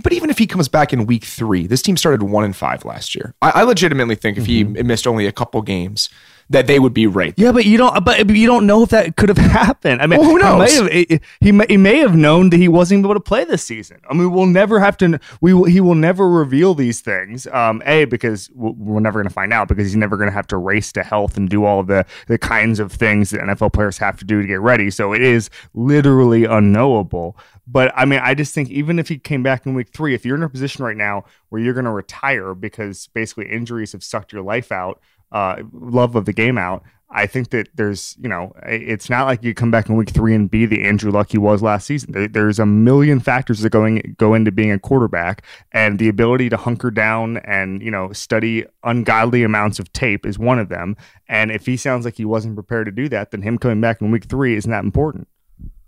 but 0.01 0.13
even 0.13 0.29
if 0.29 0.37
he 0.37 0.47
comes 0.47 0.67
back 0.67 0.91
in 0.91 1.05
week 1.05 1.23
three, 1.23 1.67
this 1.67 1.81
team 1.81 1.97
started 1.97 2.23
one 2.23 2.43
and 2.43 2.55
five 2.55 2.83
last 2.83 3.13
year. 3.13 3.35
I, 3.41 3.51
I 3.51 3.63
legitimately 3.63 4.15
think 4.15 4.37
if 4.37 4.45
mm-hmm. 4.45 4.75
he 4.75 4.83
missed 4.83 5.05
only 5.05 5.27
a 5.27 5.31
couple 5.31 5.61
games, 5.61 6.09
that 6.49 6.67
they 6.67 6.79
would 6.79 6.93
be 6.93 7.07
right. 7.07 7.33
Yeah, 7.37 7.51
but 7.51 7.65
you 7.65 7.77
don't. 7.77 8.03
But 8.03 8.29
you 8.29 8.47
don't 8.47 8.65
know 8.65 8.83
if 8.83 8.89
that 8.89 9.15
could 9.15 9.29
have 9.29 9.37
happened. 9.51 10.01
I 10.01 10.07
mean, 10.07 10.19
well, 10.19 10.29
who 10.29 10.39
knows? 10.39 10.73
He 10.73 10.83
may, 10.83 11.05
have, 11.09 11.21
he 11.41 11.51
may, 11.51 11.65
he 11.69 11.77
may 11.77 11.97
have 11.99 12.15
known 12.15 12.49
that 12.51 12.57
he 12.57 12.67
wasn't 12.67 13.05
able 13.05 13.13
to 13.13 13.19
play 13.19 13.43
this 13.43 13.63
season. 13.63 14.01
I 14.09 14.13
mean, 14.13 14.31
we'll 14.31 14.45
never 14.45 14.79
have 14.79 14.97
to. 14.97 15.19
We 15.41 15.53
will, 15.53 15.65
he 15.65 15.81
will 15.81 15.95
never 15.95 16.29
reveal 16.29 16.73
these 16.73 17.01
things. 17.01 17.47
Um, 17.47 17.81
a 17.85 18.05
because 18.05 18.49
we're 18.53 18.99
never 18.99 19.19
going 19.19 19.29
to 19.29 19.33
find 19.33 19.53
out 19.53 19.67
because 19.67 19.85
he's 19.85 19.95
never 19.95 20.17
going 20.17 20.29
to 20.29 20.33
have 20.33 20.47
to 20.47 20.57
race 20.57 20.91
to 20.93 21.03
health 21.03 21.37
and 21.37 21.49
do 21.49 21.65
all 21.65 21.83
the 21.83 22.05
the 22.27 22.37
kinds 22.37 22.79
of 22.79 22.91
things 22.91 23.31
that 23.31 23.41
NFL 23.41 23.73
players 23.73 23.97
have 23.97 24.17
to 24.19 24.25
do 24.25 24.41
to 24.41 24.47
get 24.47 24.61
ready. 24.61 24.89
So 24.89 25.13
it 25.13 25.21
is 25.21 25.49
literally 25.73 26.45
unknowable. 26.45 27.37
But 27.65 27.93
I 27.95 28.05
mean, 28.05 28.19
I 28.21 28.33
just 28.33 28.53
think 28.53 28.69
even 28.69 28.99
if 28.99 29.07
he 29.07 29.17
came 29.17 29.41
back 29.41 29.65
in 29.65 29.73
week 29.73 29.89
three, 29.89 30.13
if 30.13 30.25
you're 30.25 30.35
in 30.35 30.43
a 30.43 30.49
position 30.49 30.83
right 30.83 30.97
now 30.97 31.23
where 31.49 31.61
you're 31.61 31.73
going 31.73 31.85
to 31.85 31.91
retire 31.91 32.53
because 32.53 33.07
basically 33.13 33.49
injuries 33.49 33.93
have 33.93 34.03
sucked 34.03 34.33
your 34.33 34.41
life 34.41 34.71
out, 34.71 34.99
uh, 35.33 35.57
love 35.73 36.15
of 36.15 36.25
the 36.25 36.33
game 36.33 36.57
out, 36.57 36.83
I 37.15 37.27
think 37.27 37.51
that 37.51 37.69
there's, 37.75 38.15
you 38.19 38.27
know, 38.27 38.53
it's 38.63 39.07
not 39.07 39.27
like 39.27 39.43
you 39.43 39.53
come 39.53 39.69
back 39.69 39.87
in 39.87 39.95
week 39.95 40.09
three 40.09 40.33
and 40.33 40.49
be 40.49 40.65
the 40.65 40.83
Andrew 40.83 41.11
Luck 41.11 41.31
he 41.31 41.37
was 41.37 41.61
last 41.61 41.85
season. 41.85 42.31
There's 42.31 42.57
a 42.57 42.65
million 42.65 43.19
factors 43.19 43.59
that 43.61 43.69
going 43.69 44.15
go 44.17 44.33
into 44.33 44.51
being 44.51 44.71
a 44.71 44.79
quarterback, 44.79 45.45
and 45.71 45.99
the 45.99 46.09
ability 46.09 46.49
to 46.49 46.57
hunker 46.57 46.89
down 46.89 47.37
and 47.37 47.83
you 47.83 47.91
know 47.91 48.11
study 48.13 48.65
ungodly 48.83 49.43
amounts 49.43 49.77
of 49.77 49.93
tape 49.93 50.25
is 50.25 50.39
one 50.39 50.57
of 50.57 50.69
them. 50.69 50.97
And 51.27 51.51
if 51.51 51.67
he 51.67 51.77
sounds 51.77 52.03
like 52.03 52.15
he 52.15 52.25
wasn't 52.25 52.55
prepared 52.55 52.87
to 52.87 52.91
do 52.91 53.07
that, 53.09 53.29
then 53.29 53.43
him 53.43 53.59
coming 53.59 53.79
back 53.79 54.01
in 54.01 54.09
week 54.09 54.25
three 54.25 54.55
isn't 54.55 54.71
that 54.71 54.83
important. 54.83 55.27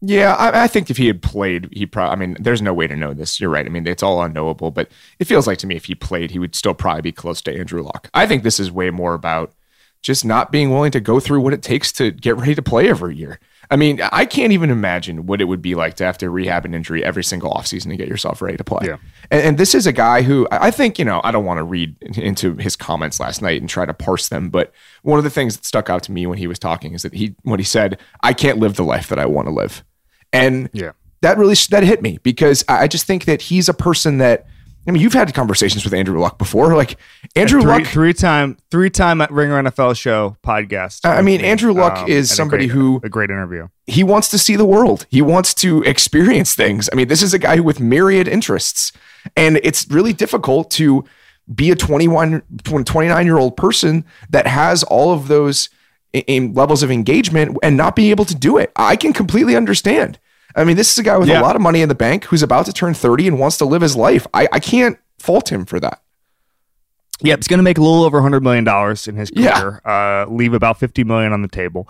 Yeah, 0.08 0.34
I, 0.36 0.64
I, 0.64 0.68
think 0.68 0.90
if 0.90 0.98
he 0.98 1.08
had 1.08 1.22
played, 1.22 1.70
he 1.72 1.86
probably. 1.86 2.12
I 2.12 2.16
mean, 2.16 2.38
there's 2.40 2.62
no 2.62 2.74
way 2.74 2.86
to 2.86 2.96
know 2.96 3.14
this. 3.14 3.40
You're 3.40 3.50
right. 3.50 3.66
I 3.66 3.70
mean, 3.70 3.88
it's 3.88 4.04
all 4.04 4.22
unknowable, 4.22 4.70
but 4.70 4.90
it 5.20 5.26
feels 5.26 5.48
like 5.48 5.58
to 5.60 5.68
me 5.68 5.76
if 5.76 5.86
he 5.86 5.96
played, 5.96 6.32
he 6.32 6.40
would 6.40 6.54
still 6.54 6.74
probably 6.76 7.02
be 7.02 7.12
close 7.12 7.42
to 7.44 7.58
Andrew 7.58 7.82
Luck. 7.82 8.10
I 8.14 8.28
think 8.28 8.44
this 8.44 8.60
is 8.60 8.72
way 8.72 8.92
more 8.92 9.14
about 9.14 9.54
just 10.04 10.24
not 10.24 10.52
being 10.52 10.70
willing 10.70 10.92
to 10.92 11.00
go 11.00 11.20
through 11.20 11.42
what 11.42 11.54
it 11.54 11.64
takes 11.64 11.92
to 11.94 12.12
get 12.12 12.38
ready 12.38 12.54
to 12.54 12.62
play 12.62 12.88
every 12.88 13.16
year. 13.16 13.40
I 13.72 13.76
mean, 13.78 14.00
I 14.12 14.26
can't 14.26 14.54
even 14.54 14.70
imagine 14.70 15.26
what 15.26 15.42
it 15.42 15.46
would 15.46 15.64
be 15.64 15.74
like 15.74 15.96
to 15.96 16.04
have 16.04 16.20
to 16.20 16.30
rehab 16.30 16.66
an 16.66 16.76
injury 16.76 17.04
every 17.04 17.24
single 17.24 17.52
offseason 17.52 17.90
to 17.90 17.98
get 17.98 18.08
yourself 18.08 18.40
ready 18.40 18.58
to 18.58 18.64
play. 18.64 18.86
Yeah. 18.86 18.98
And, 19.32 19.42
and 19.42 19.58
this 19.58 19.74
is 19.74 19.88
a 19.88 19.92
guy 19.92 20.22
who 20.22 20.48
I 20.52 20.68
I 20.68 20.72
think, 20.72 21.00
you 21.00 21.06
know, 21.06 21.22
I 21.24 21.32
don't 21.32 21.46
want 21.46 21.58
to 21.58 21.64
read 21.64 21.96
into 22.16 22.56
his 22.58 22.76
comments 22.76 23.20
last 23.20 23.42
night 23.42 23.62
and 23.62 23.68
try 23.70 23.86
to 23.86 23.94
parse 23.94 24.30
them, 24.30 24.50
but 24.50 24.72
one 25.02 25.18
of 25.18 25.24
the 25.24 25.32
things 25.32 25.56
that 25.56 25.66
stuck 25.66 25.90
out 25.90 26.04
to 26.04 26.12
me 26.12 26.28
when 26.28 26.38
he 26.38 26.46
was 26.46 26.60
talking 26.60 26.94
is 26.94 27.02
that 27.02 27.14
he, 27.14 27.36
when 27.42 27.60
he 27.60 27.64
said, 27.64 28.00
I 28.22 28.34
can't 28.34 28.60
live 28.60 28.76
the 28.76 28.84
life 28.84 29.08
that 29.10 29.18
I 29.18 29.26
want 29.26 29.48
to 29.48 29.54
live. 29.54 29.84
And 30.36 30.70
Yeah. 30.74 30.92
that 31.22 31.38
really 31.38 31.56
that 31.72 31.84
hit 31.84 32.02
me 32.02 32.20
because 32.24 32.64
I 32.68 32.88
just 32.88 33.06
think 33.08 33.26
that 33.26 33.44
he's 33.44 33.68
a 33.70 33.74
person 33.74 34.18
that 34.20 34.46
I 34.88 34.92
mean, 34.92 35.02
you've 35.02 35.14
had 35.14 35.34
conversations 35.34 35.84
with 35.84 35.96
Andrew 35.96 36.20
Luck 36.20 36.38
before. 36.38 36.76
Like 36.76 36.98
Andrew 37.36 37.60
three, 37.62 37.72
Luck, 37.72 37.86
three 37.88 38.14
time, 38.14 38.56
three 38.70 38.92
time 38.92 39.20
at 39.20 39.32
Ringer 39.32 39.64
NFL 39.64 39.96
show 39.98 40.38
podcast. 40.46 41.00
I 41.04 41.24
mean. 41.24 41.42
Andrew 41.42 41.74
Luck 41.74 41.98
Um, 42.04 42.08
is 42.08 42.30
and 42.30 42.34
a 42.34 42.36
somebody 42.36 42.68
great- 42.68 42.76
who- 42.78 43.02
a 43.04 43.10
great 43.10 43.32
interview. 43.32 43.68
he 43.88 44.04
wants 44.04 44.28
to 44.30 44.38
see 44.38 44.56
the 44.56 44.64
world. 44.66 45.08
He 45.10 45.24
wants 45.24 45.56
to 45.56 45.82
experience 45.84 46.54
things. 46.54 46.88
I 46.94 46.96
mean, 46.96 47.08
this 47.08 47.24
is 47.24 47.34
a 47.34 47.40
guy 47.40 47.60
with 47.62 47.80
myriad 47.80 48.28
interests, 48.28 48.92
and 49.36 49.60
it's 49.64 49.88
really 49.90 50.14
difficult 50.14 50.70
to 50.72 51.04
be 51.56 51.72
a 51.72 51.76
21, 51.76 52.44
29 52.64 53.26
year 53.26 53.40
old 53.40 53.58
person 53.58 54.04
that 54.30 54.46
has 54.46 54.84
all 54.84 55.12
of 55.14 55.28
those 55.28 55.70
in 56.14 56.54
levels 56.54 56.84
of 56.84 56.92
engagement 56.92 57.58
and 57.64 57.76
not 57.76 57.96
be 57.96 58.12
able 58.12 58.26
to 58.26 58.36
do 58.36 58.58
it. 58.60 58.72
I 58.76 58.96
can 58.96 59.14
completely 59.14 59.56
understand. 59.56 60.20
I 60.56 60.64
mean, 60.64 60.78
this 60.78 60.92
is 60.92 60.98
a 60.98 61.04
guy 61.04 61.18
with 61.18 61.30
a 61.30 61.42
lot 61.42 61.56
of 61.56 61.62
money 61.62 61.82
in 61.82 61.90
the 61.90 61.96
bank 61.96 62.26
who's 62.26 62.42
about 62.44 62.66
to 62.68 62.74
turn 62.74 62.94
30 62.94 63.28
and 63.28 63.40
wants 63.40 63.58
to 63.58 63.66
live 63.66 63.82
his 63.82 63.96
life. 63.96 64.26
I, 64.34 64.48
I 64.54 64.60
can't 64.60 64.98
fault 65.20 65.52
him 65.52 65.66
for 65.66 65.80
that. 65.82 66.02
Yep, 67.22 67.40
he's 67.40 67.48
going 67.48 67.60
to 67.60 67.64
make 67.64 67.78
a 67.78 67.82
little 67.82 68.04
over 68.04 68.22
hundred 68.22 68.44
million 68.44 68.64
dollars 68.64 69.08
in 69.08 69.16
his 69.16 69.32
Yeah. 69.34 69.60
career. 69.60 69.82
Uh, 69.86 70.26
leave 70.30 70.54
about 70.54 70.78
50 70.80 71.04
million 71.04 71.32
on 71.34 71.42
the 71.42 71.48
table. 71.48 71.88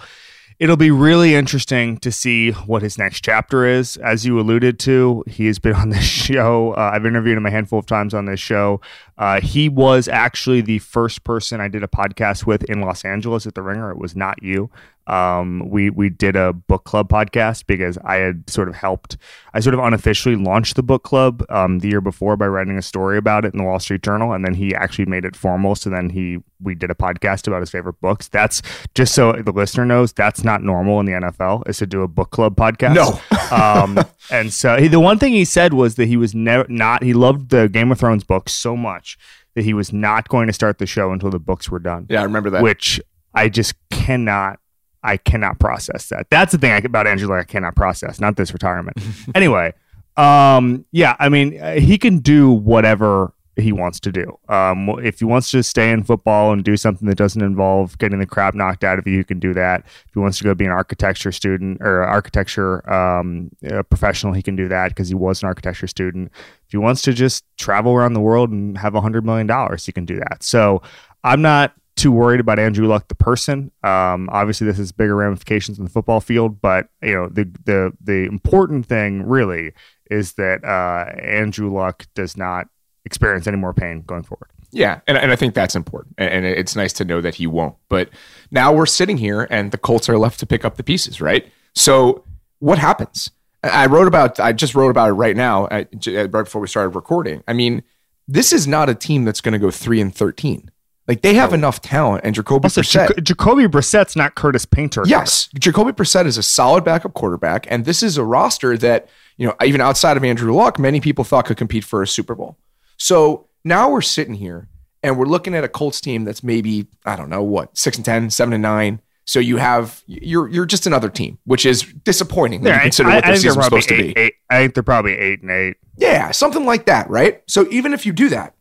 It'll 0.57 0.77
be 0.77 0.89
really 0.91 1.36
interesting 1.36 1.98
to 1.98 2.12
see 2.13 2.51
what 2.51 2.81
his 2.81 2.98
next 2.98 3.25
chapter 3.25 3.65
is. 3.65 3.98
As 3.98 4.25
you 4.25 4.39
alluded 4.39 4.79
to, 4.79 5.24
he 5.27 5.48
has 5.48 5.60
been 5.60 5.74
on 5.84 5.89
this 5.89 6.05
show. 6.05 6.72
Uh, 6.74 6.91
I've 6.93 7.05
interviewed 7.05 7.38
him 7.38 7.45
a 7.45 7.51
handful 7.51 7.77
of 7.79 7.86
times 7.86 8.13
on 8.13 8.25
this 8.25 8.39
show. 8.39 8.79
Uh, 9.17 9.41
he 9.41 9.67
was 9.67 10.07
actually 10.07 10.62
the 10.62 10.79
first 10.79 11.24
person 11.24 11.60
I 11.60 11.67
did 11.67 11.84
a 11.84 11.88
podcast 11.88 12.45
with 12.45 12.63
in 12.65 12.79
Los 12.81 13.03
Angeles 13.03 13.45
at 13.45 13.55
the 13.55 13.62
Ringer. 13.63 13.91
It 13.91 13.98
was 13.98 14.15
not 14.15 14.41
you. 14.41 14.69
Um, 15.08 15.70
we 15.70 15.90
we 15.90 16.10
did 16.10 16.36
a 16.36 16.52
book 16.54 16.84
club 16.84 17.10
podcast 17.10 17.66
because 17.68 17.98
I 18.04 18.16
had 18.16 18.50
sort 18.50 18.68
of 18.70 18.76
helped. 18.76 19.18
I 19.54 19.60
sort 19.60 19.74
of 19.74 19.80
unofficially 19.80 20.36
launched 20.36 20.76
the 20.76 20.84
book 20.84 21.04
club 21.04 21.46
um, 21.50 21.80
the 21.80 21.88
year 21.90 22.02
before 22.02 22.36
by 22.36 22.48
writing 22.48 22.78
a 22.78 22.82
story 22.82 23.18
about 23.18 23.46
it 23.46 23.54
in 23.54 23.60
the 23.60 23.64
Wall 23.64 23.80
Street 23.80 24.02
Journal, 24.02 24.34
and 24.34 24.44
then 24.44 24.56
he 24.56 24.74
actually 24.74 25.06
made 25.06 25.24
it 25.26 25.36
formal. 25.36 25.76
So 25.76 25.90
then 25.90 26.10
he 26.10 26.40
we 26.62 26.74
did 26.74 26.90
a 26.90 26.96
podcast 26.96 27.48
about 27.48 27.60
his 27.62 27.70
favorite 27.70 28.00
books. 28.02 28.28
That's 28.28 28.62
just 28.96 29.14
so 29.14 29.34
the 29.34 29.52
listener 29.52 29.86
knows 29.86 30.12
that's 30.14 30.44
not 30.44 30.64
normal 30.64 31.00
in 31.00 31.06
the 31.06 31.12
NFL 31.12 31.68
is 31.70 31.78
to 31.78 31.86
do 31.86 32.02
a 32.02 32.08
book 32.08 32.32
club 32.32 32.56
podcast. 32.56 32.96
No. 32.96 33.20
um, 33.56 34.00
and 34.32 34.52
so 34.52 34.78
he, 34.78 34.88
the 34.88 35.00
one 35.00 35.20
thing 35.20 35.34
he 35.34 35.46
said 35.46 35.74
was 35.74 35.96
that 35.96 36.08
he 36.08 36.18
was 36.18 36.34
never 36.34 36.66
not 36.68 37.04
he 37.04 37.14
loved 37.14 37.50
the 37.50 37.70
Game 37.70 37.92
of 37.92 38.00
Thrones 38.00 38.24
books 38.24 38.54
so 38.54 38.76
much 38.76 39.18
that 39.54 39.64
he 39.64 39.74
was 39.74 39.94
not 39.94 40.28
going 40.30 40.48
to 40.48 40.54
start 40.54 40.80
the 40.80 40.86
show 40.86 41.12
until 41.12 41.30
the 41.30 41.40
books 41.40 41.70
were 41.70 41.80
done 41.80 42.08
Yeah, 42.10 42.22
I 42.22 42.24
remember 42.24 42.50
that. 42.50 42.64
which 42.64 43.00
I 43.34 43.50
just 43.50 43.76
cannot. 43.90 44.60
I 45.06 45.18
cannot 45.18 45.60
process 45.60 46.10
that. 46.10 46.30
That's 46.30 46.52
the 46.52 46.58
thing 46.58 46.72
I, 46.72 46.78
about 46.78 47.08
Andrew 47.08 47.28
Luck 47.28 47.42
I 47.42 47.44
cannot 47.44 47.76
process. 47.76 48.20
Not 48.20 48.36
this 48.36 48.52
retirement. 48.52 48.98
anyway, 49.36 49.74
um, 50.18 50.86
yeah, 50.92 51.16
I 51.20 51.30
mean, 51.30 51.60
uh, 51.62 51.76
he 51.76 51.98
can 51.98 52.20
do 52.20 52.52
whatever 52.52 53.34
he 53.58 53.72
wants 53.72 54.00
to 54.02 54.12
do. 54.12 54.38
Um, 54.50 54.90
if 55.02 55.20
he 55.20 55.26
wants 55.26 55.50
to 55.52 55.64
stay 55.64 55.92
in 55.92 56.04
football 56.04 56.52
and 56.52 56.64
do 56.64 56.76
something 56.76 57.08
that 57.08 57.16
doesn't 57.16 57.42
involve 57.42 57.98
getting 57.98 58.20
the 58.20 58.26
crap 58.26 58.54
knocked 58.54 58.84
out 58.84 59.00
of 59.00 59.08
you, 59.08 59.20
he 59.20 59.24
can 59.24 59.40
do 59.40 59.54
that. 59.54 59.84
If 59.86 60.14
he 60.14 60.20
wants 60.20 60.38
to 60.40 60.44
go 60.44 60.54
be 60.54 60.66
an 60.66 60.72
architecture 60.72 61.32
student 61.32 61.78
or 61.82 62.04
architecture 62.04 62.88
um, 62.92 63.52
professional, 63.90 64.34
he 64.34 64.42
can 64.42 64.56
do 64.56 64.68
that 64.68 64.90
because 64.90 65.08
he 65.08 65.16
was 65.16 65.42
an 65.42 65.48
architecture 65.48 65.88
student. 65.88 66.32
If 66.66 66.72
he 66.72 66.78
wants 66.78 67.02
to 67.04 67.14
just 67.14 67.46
travel 67.58 67.94
around 67.94 68.14
the 68.14 68.20
world 68.20 68.52
and 68.52 68.78
have 68.78 68.96
a 68.96 69.02
hundred 69.02 69.26
million 69.26 69.48
dollars, 69.48 69.86
he 69.86 69.92
can 69.92 70.06
do 70.06 70.18
that. 70.18 70.44
So 70.44 70.82
I'm 71.24 71.42
not 71.42 71.74
too 71.96 72.12
worried 72.12 72.40
about 72.40 72.60
Andrew 72.60 72.88
Luck 72.88 73.08
the 73.08 73.16
person. 73.16 73.72
Um, 73.84 74.30
obviously, 74.32 74.68
this 74.68 74.78
has 74.78 74.92
bigger 74.92 75.16
ramifications 75.16 75.78
in 75.78 75.86
the 75.86 75.90
football 75.90 76.20
field, 76.20 76.62
but 76.62 76.90
you 77.02 77.14
know 77.14 77.30
the 77.30 77.46
the 77.64 77.94
the 78.02 78.25
important 78.25 78.86
thing 78.86 79.24
really 79.24 79.74
is 80.10 80.34
that 80.34 80.64
uh, 80.64 81.10
Andrew 81.20 81.74
Luck 81.74 82.06
does 82.14 82.38
not 82.38 82.68
experience 83.06 83.48
any 83.48 83.58
more 83.58 83.74
pain 83.74 84.02
going 84.02 84.24
forward. 84.24 84.50
Yeah, 84.72 85.00
and, 85.08 85.18
and 85.18 85.32
I 85.32 85.36
think 85.36 85.54
that's 85.54 85.75
important. 85.75 86.16
And, 86.18 86.30
and 86.30 86.46
it's 86.46 86.75
nice 86.75 86.92
to 86.94 87.06
know 87.06 87.22
that 87.22 87.36
he 87.36 87.48
won't. 87.48 87.75
But 87.88 88.10
now 88.52 88.74
we're 88.74 88.86
sitting 88.86 89.18
here 89.18 89.48
and 89.50 89.72
the 89.72 89.78
Colts 89.78 90.10
are 90.10 90.18
left 90.18 90.40
to 90.42 90.46
pick 90.46 90.66
up 90.66 90.75
the 90.75 90.84
pieces, 90.84 91.22
right? 91.22 91.50
So 91.74 92.25
what 92.60 92.78
happens? 92.78 93.32
I 93.64 93.86
wrote 93.86 94.08
about, 94.08 94.40
I 94.40 94.52
just 94.52 94.75
wrote 94.75 94.90
about 94.90 95.10
it 95.10 95.14
right 95.14 95.36
now, 95.36 95.66
uh, 95.66 95.86
uh, 96.08 96.28
right 96.28 96.44
before 96.44 96.62
we 96.62 96.68
started 96.68 96.90
recording. 96.90 97.42
I 97.48 97.54
mean, 97.54 97.84
this 98.28 98.52
is 98.52 98.68
not 98.68 98.90
a 98.90 98.96
team 98.96 99.24
that's 99.24 99.42
going 99.42 99.54
to 99.54 99.60
go 99.60 99.72
3 99.72 100.02
and 100.02 100.14
13. 100.14 100.70
Like 101.08 101.22
they 101.22 101.36
have 101.36 101.52
oh. 101.52 101.56
enough 101.56 101.82
talent 101.82 102.24
and 102.26 102.34
Jacoby 102.34 102.66
Also, 102.66 102.82
Brissett. 102.82 103.16
Jac- 103.16 103.24
Jacoby 103.24 103.64
Brissett's 103.68 104.16
not 104.16 104.36
Curtis 104.36 104.66
Painter. 104.66 105.04
Yes, 105.06 105.50
Jacoby 105.60 105.92
Brissett 105.92 106.26
is 106.26 106.38
a 106.38 106.44
solid 106.44 106.84
backup 106.84 107.14
quarterback, 107.14 107.68
and 107.70 107.86
this 107.86 108.02
is 108.02 108.18
a 108.18 108.24
roster 108.24 108.76
that 108.78 109.08
you 109.38 109.46
know 109.48 109.56
even 109.64 109.82
outside 109.82 110.18
of 110.18 110.24
Andrew 110.24 110.54
Luck, 110.54 110.80
many 110.80 111.00
people 111.00 111.24
thought 111.24 111.46
could 111.46 111.58
compete 111.58 111.84
for 111.84 112.02
a 112.02 112.08
Super 112.08 112.34
Bowl. 112.34 112.58
So 112.98 113.48
now 113.64 113.90
we're 113.90 114.02
sitting 114.02 114.36
here 114.36 114.68
and 115.04 115.18
we're 115.20 115.26
looking 115.26 115.54
at 115.54 115.64
a 115.64 115.68
Colts 115.68 116.02
team 116.02 116.24
that's 116.26 116.44
maybe 116.44 116.88
I 117.06 117.16
don't 117.16 117.30
know 117.30 117.44
what 117.44 117.78
six 117.78 117.98
and 117.98 118.06
10, 118.06 118.30
7 118.32 118.54
and 118.54 118.64
nine. 118.64 119.02
So 119.28 119.40
you 119.40 119.58
have 119.58 120.04
you're 120.08 120.48
you're 120.48 120.66
just 120.66 120.88
another 120.88 121.10
team, 121.10 121.38
which 121.46 121.66
is 121.66 121.82
disappointing 121.84 122.62
when 122.62 122.70
Yeah, 122.72 122.76
you 122.78 122.82
consider 122.84 123.10
I, 123.10 123.16
what 123.16 123.26
I 123.26 123.32
this 123.32 123.42
think 123.42 123.56
they're 123.56 123.64
season's 123.64 123.86
supposed 123.86 123.90
to 123.90 123.98
be. 124.14 124.18
eight. 124.20 124.34
I 124.50 124.58
think 124.60 124.74
they're 124.76 124.84
probably 124.84 125.18
eight 125.18 125.42
and 125.42 125.52
eight. 125.52 125.78
Yeah, 125.98 126.32
something 126.32 126.66
like 126.66 126.86
that, 126.86 127.10
right? 127.10 127.42
So 127.48 127.68
even 127.70 127.94
if 127.94 128.06
you 128.06 128.14
do 128.14 128.30
that, 128.30 128.56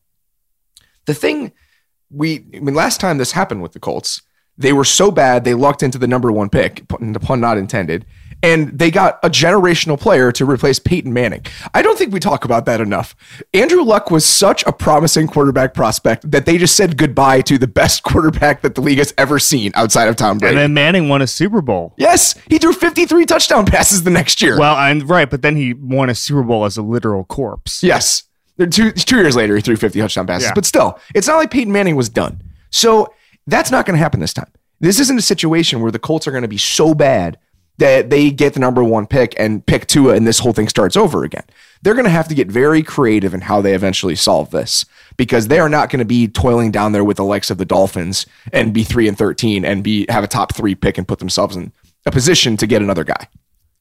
the 1.07 1.15
thing 1.15 1.53
we 2.11 2.44
I 2.54 2.61
mean 2.61 2.75
last 2.75 3.00
time 3.00 3.18
this 3.18 3.32
happened 3.32 3.62
with 3.62 3.73
the 3.73 3.80
Colts, 3.80 4.23
they 4.56 4.73
were 4.73 4.84
so 4.84 5.11
bad 5.11 5.44
they 5.44 5.54
lucked 5.54 5.82
into 5.82 5.99
the 5.99 6.06
number 6.06 6.30
one 6.30 6.49
pick, 6.49 6.87
pun- 6.88 7.12
the 7.12 7.20
pun 7.20 7.40
not 7.40 7.58
intended, 7.58 8.04
and 8.42 8.78
they 8.78 8.90
got 8.90 9.18
a 9.25 9.30
generational 9.30 9.99
player 9.99 10.30
to 10.32 10.44
replace 10.44 10.78
Peyton 10.78 11.12
Manning. 11.12 11.44
I 11.73 11.80
don't 11.82 11.99
think 11.99 12.12
we 12.12 12.20
talk 12.20 12.44
about 12.44 12.66
that 12.66 12.80
enough. 12.80 13.16
Andrew 13.54 13.82
Luck 13.82 14.11
was 14.11 14.25
such 14.25 14.62
a 14.66 14.73
promising 14.73 15.26
quarterback 15.26 15.73
prospect 15.75 16.30
that 16.30 16.44
they 16.46 16.58
just 16.58 16.76
said 16.76 16.96
goodbye 16.99 17.40
to 17.42 17.56
the 17.58 17.66
best 17.66 18.02
quarterback 18.04 18.61
that 18.61 18.75
the 18.75 18.80
league 18.82 18.99
has 18.99 19.12
ever 19.18 19.38
seen 19.38 19.73
outside 19.75 20.08
of 20.08 20.16
Tom 20.16 20.38
Brady. 20.38 20.54
And 20.54 20.62
then 20.62 20.75
Manning 20.75 21.08
won 21.08 21.23
a 21.23 21.26
Super 21.26 21.62
Bowl. 21.62 21.94
yes, 21.96 22.34
he 22.49 22.58
threw 22.58 22.73
53 22.75 23.25
touchdown 23.26 23.64
passes 23.66 24.02
the 24.04 24.11
next 24.11 24.40
year. 24.42 24.58
Well, 24.58 24.76
and 24.76 25.08
right, 25.08 25.28
but 25.28 25.42
then 25.42 25.56
he 25.56 25.73
won 25.73 26.11
a 26.11 26.14
Super 26.14 26.42
Bowl 26.42 26.64
as 26.64 26.76
a 26.76 26.82
literal 26.82 27.25
corpse. 27.25 27.82
Yes. 27.82 28.25
Two, 28.58 28.92
two 28.92 29.16
years 29.16 29.34
later, 29.34 29.56
he 29.56 29.62
threw 29.62 29.76
50 29.76 30.00
touchdown 30.00 30.26
passes. 30.26 30.49
Yeah. 30.49 30.54
But 30.54 30.64
still, 30.64 30.99
it's 31.14 31.26
not 31.26 31.37
like 31.37 31.50
Peyton 31.50 31.73
Manning 31.73 31.96
was 31.96 32.08
done. 32.08 32.42
So 32.70 33.12
that's 33.46 33.70
not 33.70 33.87
going 33.87 33.94
to 33.94 34.02
happen 34.02 34.20
this 34.20 34.34
time. 34.34 34.50
This 34.80 35.00
isn't 35.00 35.18
a 35.18 35.23
situation 35.23 35.80
where 35.80 35.90
the 35.90 35.99
Colts 35.99 36.26
are 36.26 36.30
going 36.30 36.42
to 36.42 36.49
be 36.49 36.58
so 36.58 36.94
bad 36.94 37.38
that 37.78 38.11
they 38.11 38.30
get 38.30 38.54
the 38.54 38.61
number 38.61 38.84
one 38.84 39.06
pick 39.06 39.34
and 39.38 39.64
pick 39.66 39.87
Tua 39.87 40.14
and 40.14 40.26
this 40.26 40.38
whole 40.38 40.52
thing 40.52 40.68
starts 40.68 40.96
over 40.96 41.25
again. 41.25 41.42
They're 41.82 41.94
going 41.94 42.04
to 42.04 42.11
have 42.11 42.28
to 42.28 42.34
get 42.34 42.49
very 42.49 42.82
creative 42.82 43.34
in 43.34 43.42
how 43.42 43.61
they 43.61 43.75
eventually 43.75 44.14
solve 44.14 44.50
this 44.50 44.84
because 45.16 45.49
they 45.49 45.58
are 45.58 45.68
not 45.68 45.90
going 45.90 45.99
to 45.99 46.04
be 46.04 46.28
toiling 46.28 46.70
down 46.70 46.92
there 46.92 47.04
with 47.04 47.16
the 47.16 47.25
likes 47.25 47.50
of 47.50 47.58
the 47.58 47.64
Dolphins 47.64 48.26
and 48.52 48.73
be 48.73 48.84
3 48.84 49.08
and 49.08 49.18
13 49.18 49.64
and 49.64 49.82
be 49.82 50.06
have 50.08 50.23
a 50.23 50.28
top 50.28 50.54
3 50.54 50.75
pick 50.76 50.99
and 50.99 51.08
put 51.08 51.18
themselves 51.18 51.56
in 51.56 51.73
a 52.06 52.12
position 52.12 52.56
to 52.58 52.66
get 52.66 52.80
another 52.80 53.04
guy. 53.04 53.28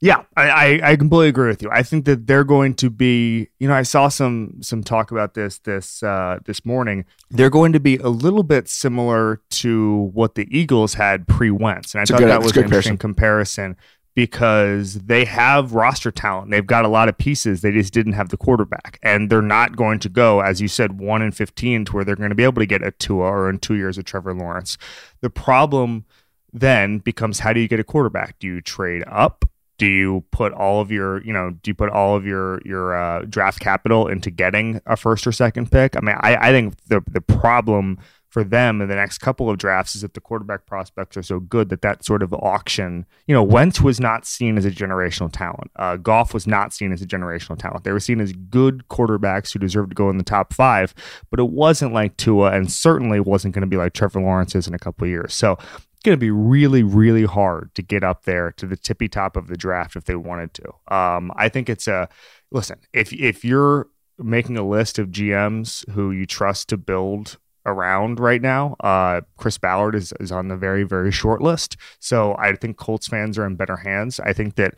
Yeah, 0.03 0.24
I, 0.36 0.50
I, 0.50 0.79
I 0.91 0.95
completely 0.98 1.29
agree 1.29 1.48
with 1.48 1.62
you. 1.62 1.69
I 1.72 1.81
think 1.81 2.03
that 2.03 2.27
they're 2.27 2.43
going 2.43 2.74
to 2.75 2.89
be, 2.89 3.48
you 3.57 3.69
know, 3.69 3.74
I 3.74 3.83
saw 3.83 4.10
some 4.10 4.57
some 4.62 4.83
talk 4.83 5.12
about 5.12 5.33
this 5.33 5.60
this 5.60 6.03
uh, 6.03 6.39
this 6.43 6.65
morning. 6.65 7.05
They're 7.31 7.50
going 7.50 7.72
to 7.72 7.79
be 7.79 7.95
a 7.95 8.10
little 8.10 8.43
bit 8.43 8.67
similar 8.67 9.39
to 9.51 10.12
what 10.13 10.36
the 10.36 10.45
Eagles 10.51 10.95
had 10.95 11.25
pre 11.25 11.51
Wentz, 11.51 11.95
and 11.95 12.01
I 12.01 12.03
a 12.03 12.05
thought 12.05 12.19
good- 12.19 12.27
that 12.27 12.43
was 12.43 12.57
an 12.57 12.65
interesting 12.65 12.98
comparison 12.98 13.77
because 14.13 14.95
they 14.95 15.24
have 15.24 15.72
roster 15.74 16.12
talent. 16.12 16.51
They've 16.51 16.67
got 16.67 16.83
a 16.83 16.89
lot 16.89 17.07
of 17.07 17.17
pieces. 17.17 17.62
They 17.62 17.72
just 17.72 17.93
didn't 17.93 18.13
have 18.13 18.27
the 18.27 18.36
quarterback, 18.36 19.00
and 19.03 19.29
they're 19.29 19.41
not 19.41 19.77
going 19.77 20.00
to 20.00 20.10
go, 20.10 20.41
as 20.41 20.60
you 20.60 20.67
said, 20.67 21.00
one 21.00 21.22
in 21.22 21.31
fifteen 21.31 21.86
to 21.86 21.93
where 21.93 22.03
they're 22.03 22.17
going 22.17 22.27
to 22.27 22.36
be 22.36 22.43
able 22.43 22.60
to 22.62 22.65
get 22.65 22.86
a 22.86 22.91
Tua 22.91 23.24
or 23.24 23.50
in 23.50 23.57
two 23.57 23.75
years 23.75 23.98
of 23.98 24.03
Trevor 24.03 24.33
Lawrence. 24.33 24.77
The 25.22 25.29
problem 25.29 26.03
then 26.51 26.98
becomes 26.98 27.39
how 27.39 27.53
do 27.53 27.62
you 27.62 27.69
get 27.69 27.79
a 27.79 27.86
quarterback? 27.86 28.38
Do 28.39 28.48
you 28.48 28.60
trade 28.60 29.05
up? 29.07 29.45
Do 29.83 29.89
you 29.89 30.23
put 30.31 30.53
all 30.53 30.79
of 30.79 30.91
your, 30.91 31.21
you 31.23 31.33
know, 31.33 31.49
do 31.49 31.69
you 31.69 31.75
put 31.75 31.89
all 31.89 32.15
of 32.15 32.25
your 32.25 32.61
your 32.63 32.95
uh, 32.95 33.23
draft 33.23 33.59
capital 33.59 34.07
into 34.07 34.31
getting 34.31 34.79
a 34.85 34.95
first 34.95 35.27
or 35.27 35.33
second 35.33 35.71
pick? 35.71 35.97
I 35.97 35.99
mean, 35.99 36.15
I, 36.21 36.37
I 36.37 36.51
think 36.51 36.77
the 36.85 37.01
the 37.05 37.19
problem 37.19 37.99
for 38.29 38.45
them 38.45 38.81
in 38.81 38.87
the 38.87 38.95
next 38.95 39.17
couple 39.17 39.49
of 39.49 39.57
drafts 39.57 39.93
is 39.93 40.01
that 40.01 40.13
the 40.13 40.21
quarterback 40.21 40.65
prospects 40.65 41.17
are 41.17 41.21
so 41.21 41.41
good 41.41 41.67
that 41.67 41.81
that 41.81 42.05
sort 42.05 42.23
of 42.23 42.33
auction, 42.33 43.05
you 43.27 43.35
know, 43.35 43.43
Wentz 43.43 43.81
was 43.81 43.99
not 43.99 44.25
seen 44.25 44.57
as 44.57 44.63
a 44.63 44.71
generational 44.71 45.29
talent. 45.29 45.69
Uh, 45.75 45.97
was 46.33 46.47
not 46.47 46.71
seen 46.71 46.93
as 46.93 47.01
a 47.01 47.05
generational 47.05 47.59
talent. 47.59 47.83
They 47.83 47.91
were 47.91 47.99
seen 47.99 48.21
as 48.21 48.31
good 48.31 48.85
quarterbacks 48.89 49.51
who 49.51 49.59
deserved 49.59 49.91
to 49.91 49.95
go 49.95 50.09
in 50.09 50.17
the 50.17 50.23
top 50.23 50.53
five, 50.53 50.95
but 51.29 51.41
it 51.41 51.49
wasn't 51.49 51.93
like 51.93 52.15
Tua, 52.15 52.53
and 52.53 52.71
certainly 52.71 53.19
wasn't 53.19 53.53
going 53.53 53.61
to 53.61 53.67
be 53.67 53.77
like 53.77 53.91
Trevor 53.91 54.21
Lawrence 54.21 54.55
is 54.55 54.65
in 54.65 54.73
a 54.73 54.79
couple 54.79 55.03
of 55.03 55.09
years. 55.09 55.33
So 55.33 55.57
going 56.03 56.17
to 56.17 56.19
be 56.19 56.31
really, 56.31 56.83
really 56.83 57.25
hard 57.25 57.74
to 57.75 57.81
get 57.81 58.03
up 58.03 58.25
there 58.25 58.51
to 58.53 58.65
the 58.65 58.75
tippy 58.75 59.07
top 59.07 59.36
of 59.36 59.48
the 59.48 59.57
draft 59.57 59.95
if 59.95 60.05
they 60.05 60.15
wanted 60.15 60.53
to. 60.55 60.95
Um, 60.95 61.31
I 61.36 61.50
think 61.50 61.69
it's 61.69 61.88
a 61.88 62.10
listen. 62.51 62.79
If 62.93 63.13
if 63.13 63.43
you're 63.43 63.88
making 64.19 64.57
a 64.57 64.67
list 64.67 65.00
of 65.00 65.07
GMs 65.10 65.89
who 65.89 66.12
you 66.12 66.25
trust 66.25 66.69
to 66.69 66.77
build 66.77 67.38
around 67.65 68.19
right 68.19 68.41
now, 68.41 68.75
uh, 68.81 69.22
Chris 69.38 69.57
Ballard 69.57 69.95
is 69.95 70.13
is 70.19 70.31
on 70.31 70.50
the 70.50 70.57
very 70.57 70.83
very 70.83 71.12
short 71.12 71.41
list. 71.41 71.77
So 72.00 72.36
I 72.38 72.55
think 72.55 72.77
Colts 72.77 73.07
fans 73.07 73.38
are 73.38 73.45
in 73.45 73.55
better 73.55 73.77
hands. 73.77 74.19
I 74.19 74.33
think 74.33 74.55
that 74.55 74.75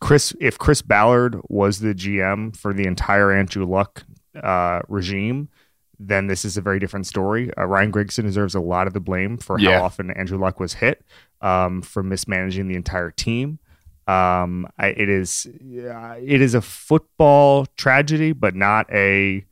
Chris, 0.00 0.34
if 0.40 0.58
Chris 0.58 0.82
Ballard 0.82 1.40
was 1.48 1.78
the 1.78 1.94
GM 1.94 2.56
for 2.56 2.74
the 2.74 2.86
entire 2.86 3.30
Andrew 3.30 3.64
Luck 3.64 4.04
uh, 4.42 4.80
regime 4.88 5.48
then 6.08 6.26
this 6.26 6.44
is 6.44 6.56
a 6.56 6.60
very 6.60 6.78
different 6.78 7.06
story. 7.06 7.50
Uh, 7.56 7.64
Ryan 7.66 7.92
Grigson 7.92 8.22
deserves 8.24 8.54
a 8.54 8.60
lot 8.60 8.86
of 8.86 8.92
the 8.92 9.00
blame 9.00 9.38
for 9.38 9.58
Yeah. 9.58 9.78
how 9.78 9.84
often 9.84 10.10
Andrew 10.10 10.38
Luck 10.38 10.58
was 10.60 10.74
hit, 10.74 11.04
um, 11.40 11.82
for 11.82 12.02
mismanaging 12.02 12.68
the 12.68 12.74
entire 12.74 13.10
team. 13.10 13.58
Um, 14.06 14.66
I, 14.78 14.88
it 14.88 15.08
is 15.08 15.46
uh, 15.46 16.16
it 16.20 16.40
is 16.42 16.54
a 16.54 16.60
football 16.60 17.66
tragedy, 17.76 18.32
but 18.32 18.54
not 18.56 18.92
a 18.92 19.44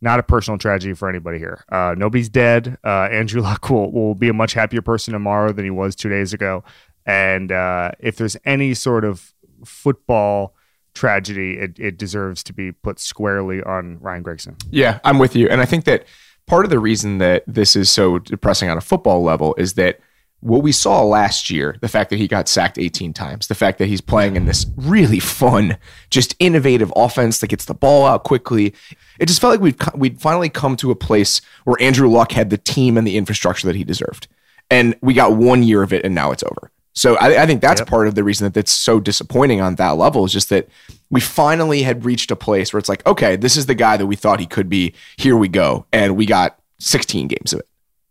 not 0.00 0.20
a 0.20 0.22
personal 0.22 0.56
tragedy 0.58 0.94
for 0.94 1.08
anybody 1.08 1.38
here. 1.38 1.64
Uh, 1.72 1.94
nobody's 1.98 2.28
dead. 2.28 2.78
Uh, 2.84 3.08
Andrew 3.10 3.40
Luck 3.48 3.68
will, 3.68 3.90
will 3.90 4.14
be 4.14 4.28
a 4.28 4.32
much 4.32 4.52
happier 4.54 4.80
person 4.82 5.12
tomorrow 5.12 5.52
than 5.52 5.64
he 5.64 5.70
was 5.72 5.96
two 5.96 6.08
days 6.08 6.32
ago. 6.32 6.62
And 7.04 7.50
uh, 7.50 7.90
if 7.98 8.16
there's 8.16 8.36
any 8.44 8.74
sort 8.74 9.04
of 9.04 9.34
football 9.64 10.54
tragedy, 10.98 11.58
it, 11.58 11.78
it 11.78 11.96
deserves 11.96 12.42
to 12.44 12.52
be 12.52 12.72
put 12.72 12.98
squarely 12.98 13.62
on 13.62 13.98
Ryan 14.00 14.24
Grigson. 14.24 14.62
Yeah, 14.70 14.98
I'm 15.04 15.18
with 15.18 15.36
you. 15.36 15.48
And 15.48 15.60
I 15.60 15.64
think 15.64 15.84
that 15.84 16.04
part 16.46 16.64
of 16.64 16.70
the 16.70 16.78
reason 16.78 17.18
that 17.18 17.44
this 17.46 17.76
is 17.76 17.90
so 17.90 18.18
depressing 18.18 18.68
on 18.68 18.76
a 18.76 18.80
football 18.80 19.22
level 19.22 19.54
is 19.56 19.74
that 19.74 20.00
what 20.40 20.62
we 20.62 20.70
saw 20.70 21.02
last 21.02 21.50
year, 21.50 21.76
the 21.80 21.88
fact 21.88 22.10
that 22.10 22.16
he 22.16 22.28
got 22.28 22.48
sacked 22.48 22.78
18 22.78 23.12
times, 23.12 23.48
the 23.48 23.54
fact 23.54 23.78
that 23.78 23.86
he's 23.86 24.00
playing 24.00 24.36
in 24.36 24.44
this 24.44 24.66
really 24.76 25.20
fun, 25.20 25.76
just 26.10 26.34
innovative 26.38 26.92
offense 26.96 27.40
that 27.40 27.48
gets 27.48 27.64
the 27.64 27.74
ball 27.74 28.06
out 28.06 28.24
quickly, 28.24 28.74
it 29.18 29.26
just 29.26 29.40
felt 29.40 29.52
like 29.52 29.60
we'd 29.60 29.76
we'd 29.94 30.20
finally 30.20 30.48
come 30.48 30.76
to 30.76 30.90
a 30.90 30.96
place 30.96 31.40
where 31.64 31.80
Andrew 31.80 32.08
Luck 32.08 32.32
had 32.32 32.50
the 32.50 32.58
team 32.58 32.96
and 32.96 33.06
the 33.06 33.16
infrastructure 33.16 33.66
that 33.66 33.76
he 33.76 33.84
deserved, 33.84 34.28
and 34.70 34.94
we 35.00 35.12
got 35.12 35.36
one 35.36 35.62
year 35.62 35.82
of 35.82 35.92
it, 35.92 36.04
and 36.04 36.14
now 36.14 36.30
it's 36.30 36.44
over. 36.44 36.70
So 36.94 37.16
I, 37.16 37.42
I 37.42 37.46
think 37.46 37.60
that's 37.60 37.80
Yep. 37.80 37.88
part 37.88 38.08
of 38.08 38.14
the 38.16 38.24
reason 38.24 38.44
that 38.50 38.58
it's 38.58 38.72
so 38.72 38.98
disappointing 39.00 39.60
on 39.60 39.76
that 39.76 39.90
level 39.90 40.24
is 40.24 40.32
just 40.32 40.48
that 40.50 40.68
we 41.10 41.20
finally 41.20 41.82
had 41.82 42.04
reached 42.04 42.30
a 42.30 42.36
place 42.36 42.72
where 42.72 42.78
it's 42.78 42.88
like, 42.88 43.06
okay, 43.06 43.36
this 43.36 43.56
is 43.56 43.66
the 43.66 43.74
guy 43.74 43.96
that 43.96 44.06
we 44.06 44.16
thought 44.16 44.40
he 44.40 44.46
could 44.46 44.68
be. 44.68 44.94
Here 45.16 45.36
we 45.36 45.48
go, 45.48 45.86
and 45.92 46.16
we 46.16 46.26
got 46.26 46.58
16 46.80 47.28
games 47.28 47.52
of 47.52 47.60
it. 47.60 47.68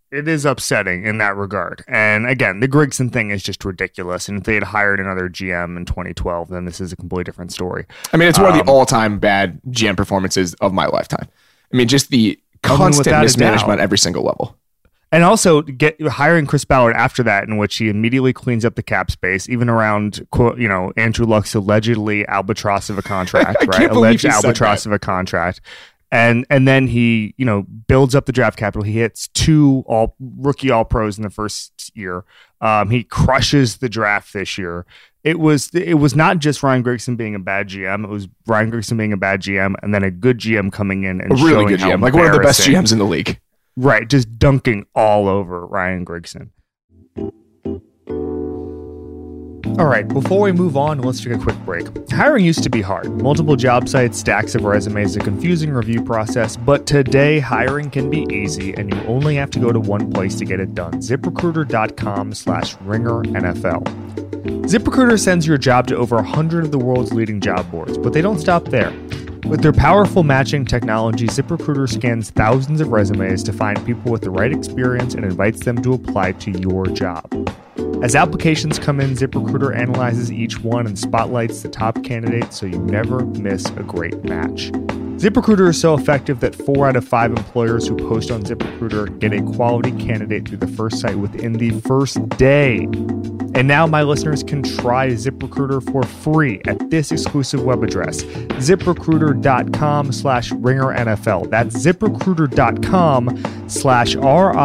It 0.10 0.25
is 0.29 0.46
upsetting 0.46 1.05
in 1.05 1.17
that 1.17 1.36
regard. 1.36 1.84
And 1.86 2.27
again, 2.27 2.62
the 2.62 2.67
Grigson 2.69 3.12
thing 3.12 3.29
is 3.29 3.43
just 3.43 3.65
ridiculous. 3.65 4.29
And 4.29 4.38
if 4.38 4.46
they 4.46 4.53
had 4.53 4.63
hired 4.63 5.01
another 5.01 5.27
GM 5.27 5.75
in 5.75 5.84
2012, 5.84 6.48
then 6.48 6.63
this 6.63 6.79
is 6.79 6.93
a 6.93 6.96
completely 6.96 7.25
different 7.25 7.51
story. 7.51 7.86
I 8.13 8.17
mean, 8.17 8.29
it's 8.29 8.39
one 8.39 8.48
of 8.53 8.57
Um, 8.57 8.65
the 8.65 8.72
all-time 8.72 9.19
bad 9.19 9.60
GM 9.69 9.98
performances 9.98 10.53
of 10.55 10.72
my 10.72 10.86
lifetime. 10.86 11.27
I 11.74 11.75
mean, 11.75 11.89
just 11.89 12.10
the 12.10 12.39
constant 12.63 13.19
mismanagement 13.22 13.79
at 13.81 13.84
every 13.84 13.98
single 13.98 14.24
level. 14.24 14.55
And 15.12 15.24
also 15.24 15.62
get 15.62 16.02
hiring 16.02 16.46
Chris 16.46 16.66
Ballard 16.66 16.96
after 16.96 17.24
that, 17.24 17.48
in 17.48 17.58
which 17.58 17.78
he 17.78 17.88
immediately 17.88 18.34
cleans 18.34 18.66
up 18.66 18.76
the 18.76 18.84
cap 18.84 19.10
space, 19.10 19.48
even 19.48 19.70
around 19.70 20.28
quote, 20.32 20.60
you 20.60 20.68
know 20.68 20.92
Andrew 20.98 21.26
Luck's 21.26 21.56
allegedly 21.56 22.28
albatross 22.28 22.90
of 22.90 22.98
a 22.98 23.02
contract, 23.02 23.66
right? 23.68 23.90
Alleged 23.90 24.26
albatross 24.26 24.86
of 24.86 24.92
a 24.92 25.00
contract, 25.00 25.62
and 26.12 26.46
and 26.50 26.68
then 26.68 26.88
he 26.88 27.34
you 27.38 27.46
know 27.46 27.64
builds 27.64 28.16
up 28.16 28.26
the 28.26 28.34
draft 28.34 28.58
capital. 28.58 28.84
He 28.84 28.94
hits 28.94 29.30
two 29.30 29.86
all 29.88 30.16
rookie 30.20 30.72
all 30.72 30.84
pros 30.84 31.18
in 31.18 31.24
the 31.24 31.30
first 31.30 31.92
year. 31.96 32.26
Um, 32.60 32.90
he 32.90 33.04
crushes 33.06 33.78
the 33.78 33.88
draft 33.88 34.34
this 34.34 34.58
year. 34.58 34.86
It 35.24 35.40
was 35.40 35.70
it 35.74 35.96
was 35.96 36.16
not 36.16 36.40
just 36.40 36.64
Ryan 36.64 36.84
Grigson 36.84 37.16
being 37.16 37.34
a 37.34 37.40
bad 37.40 37.70
GM. 37.70 38.04
It 38.04 38.10
was 38.10 38.28
Ryan 38.46 38.72
Grigson 38.72 38.98
being 38.98 39.14
a 39.14 39.18
bad 39.18 39.42
GM, 39.42 39.76
and 39.82 39.94
then 39.94 40.04
a 40.04 40.12
good 40.12 40.38
GM 40.38 40.72
coming 40.72 41.04
in 41.04 41.22
and 41.22 41.32
A 41.32 41.36
really 41.36 41.50
showing 41.50 41.68
good 41.68 41.80
GM, 41.80 42.02
like 42.02 42.14
one 42.14 42.26
of 42.26 42.34
the 42.34 42.40
best 42.40 42.62
GMs 42.62 42.92
in 42.92 42.98
the 42.98 43.06
league. 43.06 43.40
Right, 43.79 44.10
just 44.10 44.39
dunking 44.39 44.88
all 44.96 45.27
over 45.27 45.63
Ryan 45.63 46.03
Grigson. 46.03 46.50
All 49.77 49.86
right, 49.86 50.07
before 50.07 50.41
we 50.41 50.51
move 50.51 50.75
on, 50.75 51.00
let's 51.01 51.24
take 51.24 51.34
a 51.34 51.38
quick 51.38 51.55
break. 51.57 51.85
Hiring 52.09 52.44
used 52.44 52.63
to 52.63 52.70
be 52.72 52.81
hard. 52.81 53.22
Multiple 53.22 53.55
job 53.55 53.87
sites, 53.87 54.18
stacks 54.18 54.55
of 54.55 54.63
resumes, 54.63 55.16
a 55.16 55.20
confusing 55.20 55.70
review 55.70 56.03
process, 56.03 56.57
but 56.57 56.87
today 56.87 57.37
hiring 57.40 57.92
can 57.92 58.09
be 58.09 58.25
easy 58.31 58.74
and 58.74 58.92
you 58.92 59.00
only 59.01 59.35
have 59.35 59.51
to 59.51 59.59
go 59.59 59.72
to 59.72 59.79
one 59.79 60.11
place 60.11 60.33
to 60.40 60.46
get 60.46 60.59
it 60.59 60.74
done. 60.74 60.94
ZipRecruiter.com 60.94 62.33
slash 62.33 62.75
ringer 62.81 63.22
NFL. 63.25 63.83
ZipRecruiter 64.63 65.20
sends 65.20 65.46
your 65.46 65.59
job 65.59 65.85
to 65.87 65.96
over 65.96 66.16
100 66.16 66.66
of 66.66 66.72
the 66.72 66.79
world's 66.79 67.13
leading 67.13 67.40
job 67.40 67.70
boards, 67.70 68.00
but 68.00 68.13
they 68.13 68.22
don't 68.24 68.40
stop 68.40 68.66
there. 68.70 68.92
With 69.48 69.62
their 69.62 69.72
powerful 69.72 70.24
matching 70.24 70.66
technology, 70.66 71.25
ZipRecruiter 71.25 71.90
scans 71.90 72.31
thousands 72.31 72.81
of 72.81 72.90
resumes 72.90 73.44
to 73.44 73.53
find 73.53 73.83
people 73.86 74.12
with 74.12 74.22
the 74.22 74.29
right 74.29 74.51
experience 74.51 75.14
and 75.14 75.24
invites 75.24 75.64
them 75.64 75.81
to 75.83 75.94
apply 75.94 76.33
to 76.33 76.51
your 76.51 76.86
job. 76.88 77.25
As 78.03 78.14
applications 78.14 78.77
come 78.77 79.00
in, 79.00 79.12
ZipRecruiter 79.12 79.74
analyzes 79.74 80.33
each 80.33 80.60
one 80.60 80.86
and 80.86 81.00
spotlights 81.00 81.62
the 81.62 81.70
top 81.70 82.03
candidates 82.03 82.60
so 82.60 82.66
you 82.66 82.77
never 82.79 83.25
miss 83.25 83.66
a 83.77 83.83
great 83.83 84.22
match. 84.25 84.70
ZipRecruiter 85.18 85.70
is 85.70 85.79
so 85.79 85.94
effective 85.94 86.42
that 86.42 86.53
four 86.53 86.86
out 86.86 86.98
of 86.98 87.07
five 87.07 87.31
employers 87.31 87.88
who 87.88 87.96
post 87.96 88.29
on 88.29 88.44
ZipRecruiter 88.44 89.18
get 89.18 89.31
a 89.31 89.42
quality 89.42 89.92
candidate 89.94 90.48
through 90.48 90.57
the 90.57 90.68
first 90.68 91.00
site 91.00 91.18
within 91.18 91.53
the 91.53 91.72
first 91.81 92.27
day. 92.38 92.86
And 93.57 93.67
now 93.67 93.87
my 93.87 94.03
listeners 94.03 94.43
can 94.43 94.61
try 94.61 95.07
ZipRecruiter 95.07 95.91
for 95.91 96.03
free 96.03 96.61
at 96.67 96.91
this 96.91 97.11
exclusive 97.11 97.63
web 97.63 97.81
address, 97.81 98.22
ziprecruiter.com 98.22 100.11
slash 100.11 100.51
ringer 100.51 100.96
NFL. 100.96 101.50
That's 101.50 101.75
ziprecruiter.com 101.75 103.67
slash 103.67 104.15
R-I-N-G-E-R-N-F-L. 104.15 104.61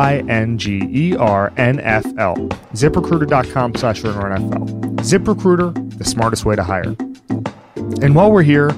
ziprecruiter.com 2.36 3.74
slash 3.76 4.04
ringer 4.04 4.36
NFL. 4.36 4.96
ZipRecruiter, 4.96 5.98
the 5.98 6.04
smartest 6.04 6.44
way 6.44 6.54
to 6.54 6.62
hire. 6.62 6.94
And 8.02 8.14
while 8.14 8.30
we're 8.30 8.42
here, 8.42 8.72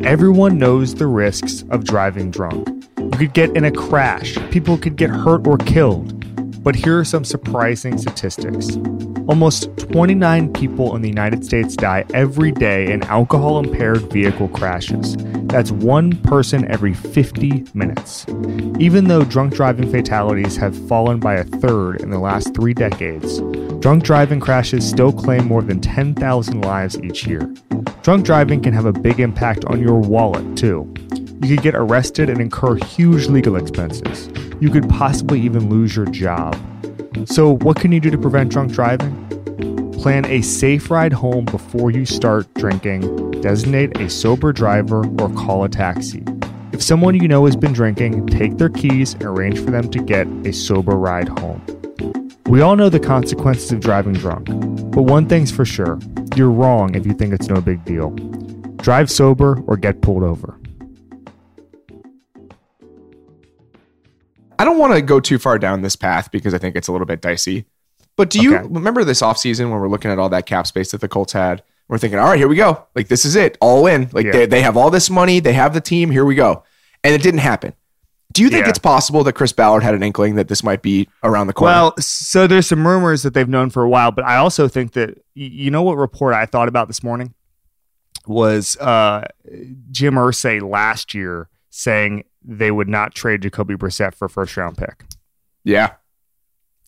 everyone 0.00 0.58
knows 0.58 0.94
the 0.96 1.06
risks 1.06 1.64
of 1.70 1.84
driving 1.84 2.30
drunk. 2.30 2.68
You 2.98 3.10
could 3.12 3.32
get 3.32 3.56
in 3.56 3.64
a 3.64 3.72
crash, 3.72 4.36
people 4.50 4.76
could 4.76 4.96
get 4.96 5.08
hurt 5.08 5.46
or 5.46 5.56
killed. 5.56 6.13
But 6.64 6.74
here 6.74 6.98
are 6.98 7.04
some 7.04 7.26
surprising 7.26 7.98
statistics. 7.98 8.78
Almost 9.28 9.76
29 9.76 10.50
people 10.54 10.96
in 10.96 11.02
the 11.02 11.08
United 11.08 11.44
States 11.44 11.76
die 11.76 12.06
every 12.14 12.52
day 12.52 12.90
in 12.90 13.02
alcohol 13.04 13.58
impaired 13.58 14.10
vehicle 14.10 14.48
crashes. 14.48 15.14
That's 15.48 15.70
one 15.70 16.16
person 16.22 16.66
every 16.70 16.94
50 16.94 17.66
minutes. 17.74 18.24
Even 18.78 19.08
though 19.08 19.24
drunk 19.24 19.54
driving 19.54 19.90
fatalities 19.90 20.56
have 20.56 20.74
fallen 20.88 21.20
by 21.20 21.34
a 21.34 21.44
third 21.44 22.00
in 22.00 22.08
the 22.08 22.18
last 22.18 22.54
three 22.54 22.72
decades, 22.72 23.40
drunk 23.80 24.02
driving 24.02 24.40
crashes 24.40 24.88
still 24.88 25.12
claim 25.12 25.46
more 25.46 25.60
than 25.60 25.82
10,000 25.82 26.62
lives 26.62 26.98
each 27.00 27.26
year. 27.26 27.54
Drunk 28.02 28.24
driving 28.24 28.62
can 28.62 28.72
have 28.72 28.86
a 28.86 28.92
big 28.92 29.20
impact 29.20 29.66
on 29.66 29.82
your 29.82 29.98
wallet, 29.98 30.56
too. 30.56 30.92
You 31.42 31.56
could 31.56 31.62
get 31.62 31.74
arrested 31.74 32.30
and 32.30 32.40
incur 32.40 32.76
huge 32.76 33.26
legal 33.26 33.56
expenses. 33.56 34.28
You 34.64 34.70
could 34.70 34.88
possibly 34.88 35.42
even 35.42 35.68
lose 35.68 35.94
your 35.94 36.06
job. 36.06 36.56
So, 37.26 37.56
what 37.56 37.76
can 37.76 37.92
you 37.92 38.00
do 38.00 38.08
to 38.08 38.16
prevent 38.16 38.50
drunk 38.50 38.72
driving? 38.72 39.92
Plan 39.92 40.24
a 40.24 40.40
safe 40.40 40.90
ride 40.90 41.12
home 41.12 41.44
before 41.44 41.90
you 41.90 42.06
start 42.06 42.46
drinking, 42.54 43.42
designate 43.42 44.00
a 44.00 44.08
sober 44.08 44.54
driver, 44.54 45.04
or 45.20 45.28
call 45.34 45.64
a 45.64 45.68
taxi. 45.68 46.24
If 46.72 46.82
someone 46.82 47.14
you 47.14 47.28
know 47.28 47.44
has 47.44 47.56
been 47.56 47.74
drinking, 47.74 48.26
take 48.28 48.56
their 48.56 48.70
keys 48.70 49.12
and 49.12 49.24
arrange 49.24 49.58
for 49.62 49.70
them 49.70 49.90
to 49.90 50.02
get 50.02 50.26
a 50.46 50.52
sober 50.54 50.96
ride 50.96 51.28
home. 51.28 51.62
We 52.46 52.62
all 52.62 52.74
know 52.74 52.88
the 52.88 53.00
consequences 53.00 53.70
of 53.70 53.80
driving 53.80 54.14
drunk, 54.14 54.46
but 54.92 55.02
one 55.02 55.28
thing's 55.28 55.50
for 55.50 55.66
sure 55.66 55.98
you're 56.36 56.50
wrong 56.50 56.94
if 56.94 57.04
you 57.04 57.12
think 57.12 57.34
it's 57.34 57.48
no 57.48 57.60
big 57.60 57.84
deal. 57.84 58.12
Drive 58.76 59.10
sober 59.10 59.62
or 59.66 59.76
get 59.76 60.00
pulled 60.00 60.22
over. 60.22 60.58
I 64.58 64.64
don't 64.64 64.78
want 64.78 64.94
to 64.94 65.02
go 65.02 65.20
too 65.20 65.38
far 65.38 65.58
down 65.58 65.82
this 65.82 65.96
path 65.96 66.30
because 66.30 66.54
I 66.54 66.58
think 66.58 66.76
it's 66.76 66.88
a 66.88 66.92
little 66.92 67.06
bit 67.06 67.20
dicey. 67.20 67.66
But 68.16 68.30
do 68.30 68.40
you 68.40 68.56
Okay. 68.56 68.66
remember 68.70 69.02
this 69.04 69.20
offseason 69.22 69.70
when 69.70 69.80
we're 69.80 69.88
looking 69.88 70.10
at 70.10 70.18
all 70.18 70.28
that 70.28 70.46
cap 70.46 70.66
space 70.66 70.92
that 70.92 71.00
the 71.00 71.08
Colts 71.08 71.32
had? 71.32 71.62
We're 71.88 71.98
thinking, 71.98 72.18
all 72.18 72.26
right, 72.28 72.38
here 72.38 72.48
we 72.48 72.56
go. 72.56 72.84
Like, 72.94 73.08
this 73.08 73.24
is 73.24 73.36
it, 73.36 73.58
all 73.60 73.86
in. 73.86 74.08
Like, 74.12 74.26
Yeah. 74.26 74.32
they, 74.32 74.46
they 74.46 74.62
have 74.62 74.76
all 74.76 74.90
this 74.90 75.10
money, 75.10 75.40
they 75.40 75.52
have 75.52 75.74
the 75.74 75.80
team, 75.80 76.10
here 76.10 76.24
we 76.24 76.34
go. 76.34 76.62
And 77.02 77.12
it 77.14 77.22
didn't 77.22 77.40
happen. 77.40 77.74
Do 78.32 78.42
you 78.42 78.48
think 78.48 78.64
Yeah. 78.64 78.70
it's 78.70 78.78
possible 78.78 79.22
that 79.24 79.34
Chris 79.34 79.52
Ballard 79.52 79.82
had 79.82 79.94
an 79.94 80.02
inkling 80.02 80.36
that 80.36 80.48
this 80.48 80.64
might 80.64 80.80
be 80.82 81.08
around 81.22 81.46
the 81.48 81.52
corner? 81.52 81.72
Well, 81.74 81.94
so 81.98 82.46
there's 82.46 82.66
some 82.66 82.86
rumors 82.86 83.22
that 83.22 83.34
they've 83.34 83.48
known 83.48 83.70
for 83.70 83.82
a 83.82 83.88
while, 83.88 84.10
but 84.12 84.24
I 84.24 84.36
also 84.36 84.66
think 84.66 84.92
that 84.92 85.22
you 85.34 85.70
know 85.70 85.82
what 85.82 85.96
report 85.98 86.34
I 86.34 86.46
thought 86.46 86.68
about 86.68 86.88
this 86.88 87.02
morning 87.02 87.34
was 88.26 88.76
uh, 88.78 89.26
Jim 89.90 90.14
Irsay 90.14 90.62
last 90.62 91.14
year 91.14 91.48
saying 91.70 92.24
they 92.44 92.70
would 92.70 92.88
not 92.88 93.14
trade 93.14 93.42
Jacoby 93.42 93.74
Brissett 93.74 94.14
for 94.14 94.26
a 94.26 94.30
first 94.30 94.56
round 94.56 94.76
pick. 94.76 95.04
yeah. 95.64 95.94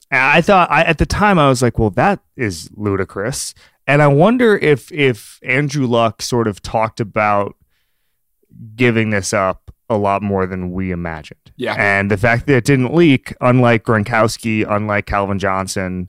And 0.08 0.20
I 0.22 0.40
thought 0.40 0.70
I, 0.70 0.84
at 0.84 0.98
the 0.98 1.06
time 1.06 1.36
I 1.36 1.48
was 1.48 1.62
like, 1.62 1.80
well, 1.80 1.90
that 1.90 2.20
is 2.36 2.70
ludicrous. 2.76 3.54
And 3.88 4.00
I 4.02 4.06
wonder 4.06 4.56
if 4.56 4.92
if 4.92 5.40
Andrew 5.42 5.86
Luck 5.86 6.22
sort 6.22 6.46
of 6.46 6.62
talked 6.62 7.00
about 7.00 7.56
giving 8.76 9.10
this 9.10 9.32
up 9.32 9.72
a 9.88 9.96
lot 9.96 10.22
more 10.22 10.46
than 10.46 10.70
we 10.70 10.92
imagined. 10.92 11.52
Yeah. 11.56 11.74
And 11.76 12.10
the 12.10 12.16
fact 12.16 12.46
that 12.46 12.56
it 12.56 12.64
didn't 12.64 12.94
leak, 12.94 13.34
unlike 13.40 13.84
Gronkowski, 13.84 14.64
unlike 14.68 15.06
Calvin 15.06 15.38
Johnson, 15.38 16.08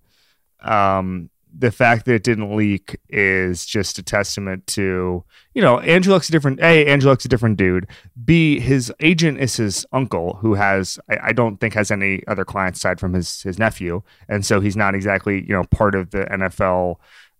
um, 0.61 1.29
the 1.57 1.71
fact 1.71 2.05
that 2.05 2.13
it 2.13 2.23
didn't 2.23 2.55
leak 2.55 2.97
is 3.09 3.65
just 3.65 3.97
a 3.97 4.03
testament 4.03 4.67
to 4.67 5.23
you 5.53 5.61
know 5.61 5.79
Andrew 5.79 6.13
Luck's 6.13 6.29
a 6.29 6.31
different 6.31 6.59
a 6.59 6.85
Andrew 6.85 7.09
Luck's 7.09 7.25
a 7.25 7.29
different 7.29 7.57
dude. 7.57 7.87
B 8.23 8.59
his 8.59 8.93
agent 8.99 9.39
is 9.39 9.55
his 9.55 9.85
uncle 9.91 10.37
who 10.41 10.53
has 10.53 10.99
I, 11.09 11.29
I 11.29 11.33
don't 11.33 11.57
think 11.57 11.73
has 11.73 11.91
any 11.91 12.25
other 12.27 12.45
clients 12.45 12.79
aside 12.79 12.99
from 12.99 13.13
his 13.13 13.41
his 13.41 13.57
nephew, 13.57 14.01
and 14.29 14.45
so 14.45 14.59
he's 14.59 14.77
not 14.77 14.95
exactly 14.95 15.41
you 15.41 15.53
know 15.53 15.63
part 15.65 15.95
of 15.95 16.11
the 16.11 16.25
NFL 16.25 16.97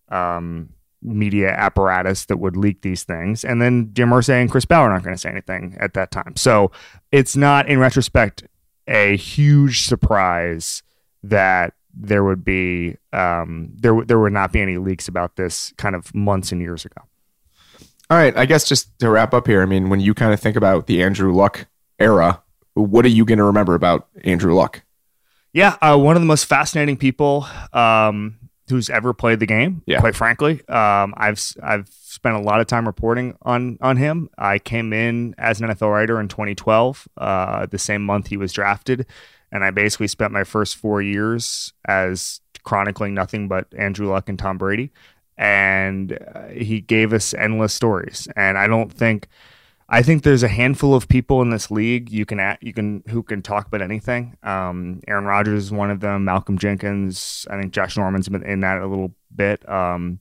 um, 0.10 0.69
media 1.01 1.49
apparatus 1.49 2.25
that 2.25 2.38
would 2.38 2.58
leak 2.58 2.82
these 2.82 3.03
things. 3.03 3.45
And 3.45 3.62
then 3.62 3.91
Jim 3.93 4.10
Irsay 4.10 4.41
and 4.41 4.49
Chris 4.49 4.65
Ballard 4.65 4.91
aren't 4.91 5.03
going 5.03 5.15
to 5.15 5.21
say 5.21 5.30
anything 5.30 5.77
at 5.80 5.93
that 5.93 6.12
time. 6.12 6.36
So 6.36 6.71
it's 7.12 7.36
not 7.36 7.67
in 7.67 7.80
retrospect 7.80 8.43
a 8.88 9.17
huge 9.17 9.86
surprise 9.86 10.82
that 11.23 11.73
there 11.99 12.23
would 12.23 12.43
be 12.43 12.97
um, 13.13 13.71
there 13.75 14.03
there 14.05 14.19
would 14.19 14.33
not 14.33 14.51
be 14.51 14.62
any 14.62 14.77
leaks 14.77 15.07
about 15.07 15.36
this 15.36 15.73
kind 15.77 15.95
of 15.95 16.13
months 16.13 16.51
and 16.51 16.62
years 16.62 16.86
ago. 16.86 17.01
All 18.10 18.17
right, 18.17 18.36
I 18.38 18.45
guess 18.45 18.67
just 18.67 18.97
to 18.99 19.10
wrap 19.10 19.33
up 19.33 19.47
here, 19.47 19.62
I 19.62 19.65
mean, 19.65 19.89
when 19.89 19.99
you 19.99 20.13
kind 20.13 20.33
of 20.33 20.39
think 20.39 20.55
about 20.55 20.88
the 20.88 21.03
Andrew 21.03 21.33
Luck 21.33 21.67
era, 21.99 22.41
what 22.73 23.03
are 23.03 23.10
you 23.10 23.25
going 23.25 23.39
to 23.39 23.43
remember 23.43 23.75
about 23.75 24.07
Andrew 24.23 24.53
Luck? 24.53 24.83
Yeah, 25.51 25.75
uh, 25.81 25.97
one 25.97 26.15
of 26.15 26.21
the 26.21 26.27
most 26.27 26.45
fascinating 26.45 26.95
people 26.95 27.45
um, 27.73 28.38
who's 28.69 28.89
ever 28.89 29.13
played 29.13 29.39
the 29.39 29.45
game. 29.45 29.81
Yeah. 29.86 29.99
quite 29.99 30.15
frankly, 30.15 30.65
um, 30.69 31.13
I've 31.17 31.43
I've 31.62 31.89
spent 31.89 32.36
a 32.36 32.39
lot 32.39 32.62
of 32.62 32.67
time 32.67 32.86
reporting 32.86 33.36
on 33.41 33.77
on 33.81 33.97
him. 33.97 34.29
I 34.38 34.60
came 34.60 34.93
in 34.93 35.36
as 35.38 35.60
an 35.60 35.67
NFL 35.67 35.91
writer 35.91 36.21
in 36.21 36.27
2012, 36.29 37.07
uh, 37.17 37.65
the 37.65 37.79
same 37.79 38.05
month 38.05 38.27
he 38.27 38.38
was 38.38 38.53
drafted 38.53 39.05
and 39.51 39.63
I 39.63 39.71
basically 39.71 40.07
spent 40.07 40.33
my 40.33 40.43
first 40.43 40.75
four 40.75 41.01
years 41.01 41.73
as 41.86 42.41
chronicling 42.63 43.13
nothing 43.13 43.47
but 43.47 43.67
Andrew 43.77 44.10
Luck 44.10 44.27
and 44.29 44.38
Tom 44.38 44.57
Brady. 44.57 44.91
And 45.38 46.17
uh, 46.36 46.47
he 46.47 46.81
gave 46.81 47.13
us 47.13 47.33
endless 47.33 47.73
stories. 47.73 48.27
And 48.36 48.57
I 48.57 48.67
don't 48.67 48.91
think, 48.91 49.27
I 49.88 50.01
think 50.01 50.23
there's 50.23 50.43
a 50.43 50.47
handful 50.47 50.93
of 50.95 51.07
people 51.07 51.41
in 51.41 51.51
this 51.51 51.71
league 51.71 52.12
you 52.12 52.25
can 52.25 52.39
at, 52.39 52.62
you 52.62 52.73
can 52.73 53.03
who 53.07 53.23
can 53.23 53.41
talk 53.41 53.67
about 53.67 53.81
anything. 53.81 54.36
Um, 54.43 54.99
Aaron 55.07 55.25
Rodgers 55.25 55.65
is 55.65 55.71
one 55.71 55.91
of 55.91 55.99
them. 55.99 56.25
Malcolm 56.25 56.57
Jenkins. 56.57 57.45
I 57.49 57.60
think 57.60 57.71
Josh 57.71 57.95
Norman's 57.95 58.27
been 58.27 58.43
in 58.43 58.62
that 58.62 58.81
a 58.81 58.88
little 58.88 59.13
bit. 59.33 59.67
Um, 59.69 60.19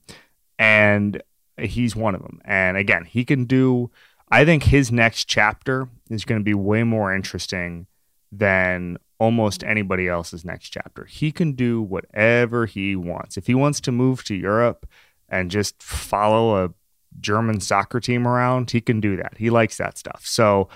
and 0.59 1.21
he's 1.59 1.95
one 1.95 2.15
of 2.15 2.21
them. 2.21 2.39
And 2.45 2.77
again, 2.77 3.03
he 3.03 3.25
can 3.25 3.45
do. 3.45 3.89
I 4.29 4.45
think 4.45 4.63
his 4.63 4.91
next 4.91 5.25
chapter 5.25 5.89
is 6.09 6.25
going 6.25 6.39
to 6.39 6.45
be 6.45 6.53
way 6.53 6.83
more 6.83 7.13
interesting 7.13 7.87
than 8.31 8.97
almost 9.19 9.63
anybody 9.63 10.07
else's 10.07 10.45
next 10.45 10.69
chapter. 10.69 11.05
He 11.05 11.31
can 11.31 11.53
do 11.53 11.81
whatever 11.81 12.65
he 12.65 12.95
wants. 12.95 13.37
If 13.37 13.47
he 13.47 13.55
wants 13.55 13.81
to 13.81 13.91
move 13.91 14.23
to 14.25 14.35
Europe 14.35 14.87
and 15.29 15.51
just 15.51 15.81
follow 15.81 16.63
a 16.65 16.73
German 17.19 17.59
soccer 17.59 17.99
team 17.99 18.27
around, 18.27 18.71
he 18.71 18.81
can 18.81 19.01
do 19.01 19.17
that. 19.17 19.33
He 19.37 19.49
likes 19.49 19.77
that 19.77 19.97
stuff. 19.97 20.25
So 20.25 20.69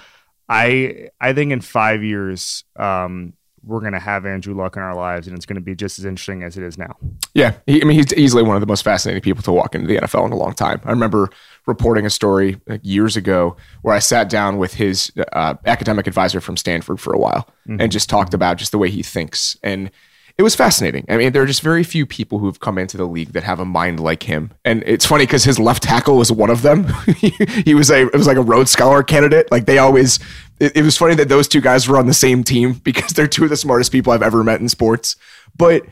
I 0.49 1.09
I 1.19 1.33
think 1.33 1.51
in 1.51 1.61
five 1.61 2.03
years, 2.03 2.63
um, 2.75 3.33
we're 3.63 3.79
going 3.79 3.93
to 3.93 3.99
have 3.99 4.25
Andrew 4.25 4.55
Luck 4.55 4.75
in 4.75 4.81
our 4.81 4.95
lives, 4.95 5.27
and 5.27 5.35
it's 5.35 5.45
going 5.45 5.55
to 5.55 5.61
be 5.61 5.75
just 5.75 5.99
as 5.99 6.05
interesting 6.05 6.43
as 6.43 6.57
it 6.57 6.63
is 6.63 6.77
now. 6.77 6.95
Yeah, 7.33 7.55
he, 7.67 7.81
I 7.81 7.85
mean, 7.85 7.97
he's 7.97 8.13
easily 8.13 8.43
one 8.43 8.55
of 8.55 8.61
the 8.61 8.67
most 8.67 8.83
fascinating 8.83 9.21
people 9.21 9.43
to 9.43 9.51
walk 9.51 9.75
into 9.75 9.87
the 9.87 9.97
NFL 9.97 10.25
in 10.25 10.31
a 10.31 10.37
long 10.37 10.53
time. 10.53 10.81
I 10.83 10.89
remember 10.89 11.29
reporting 11.67 12.05
a 12.05 12.09
story 12.09 12.59
like 12.67 12.81
years 12.83 13.15
ago 13.15 13.55
where 13.83 13.93
I 13.93 13.99
sat 13.99 14.29
down 14.29 14.57
with 14.57 14.73
his 14.73 15.11
uh, 15.33 15.55
academic 15.65 16.07
advisor 16.07 16.41
from 16.41 16.57
Stanford 16.57 16.99
for 16.99 17.13
a 17.13 17.19
while 17.19 17.47
mm-hmm. 17.67 17.79
and 17.79 17.91
just 17.91 18.09
talked 18.09 18.33
about 18.33 18.57
just 18.57 18.71
the 18.71 18.77
way 18.77 18.89
he 18.89 19.03
thinks 19.03 19.57
and 19.61 19.91
it 20.37 20.43
was 20.43 20.55
fascinating. 20.55 21.05
I 21.09 21.17
mean, 21.17 21.31
there 21.31 21.41
are 21.41 21.47
just 21.47 21.61
very 21.61 21.83
few 21.83 22.05
people 22.05 22.39
who've 22.39 22.59
come 22.59 22.77
into 22.77 22.97
the 22.97 23.05
league 23.05 23.33
that 23.33 23.43
have 23.43 23.59
a 23.59 23.65
mind 23.65 23.99
like 23.99 24.23
him. 24.23 24.51
And 24.65 24.83
it's 24.85 25.05
funny 25.05 25.25
because 25.25 25.43
his 25.43 25.59
left 25.59 25.83
tackle 25.83 26.17
was 26.17 26.31
one 26.31 26.49
of 26.49 26.61
them. 26.61 26.87
he 27.17 27.75
was 27.75 27.89
a 27.89 28.07
it 28.07 28.13
was 28.13 28.27
like 28.27 28.37
a 28.37 28.41
Rhodes 28.41 28.71
Scholar 28.71 29.03
candidate. 29.03 29.51
Like 29.51 29.65
they 29.65 29.77
always, 29.77 30.19
it, 30.59 30.75
it, 30.77 30.83
was 30.83 30.97
funny 30.97 31.15
that 31.15 31.29
those 31.29 31.47
two 31.47 31.61
guys 31.61 31.87
were 31.87 31.97
on 31.97 32.07
the 32.07 32.13
same 32.13 32.43
team 32.43 32.73
because 32.83 33.11
they're 33.11 33.27
two 33.27 33.43
of 33.43 33.49
the 33.49 33.57
smartest 33.57 33.91
people 33.91 34.13
I've 34.13 34.23
ever 34.23 34.43
met 34.43 34.61
in 34.61 34.69
sports. 34.69 35.15
But 35.55 35.83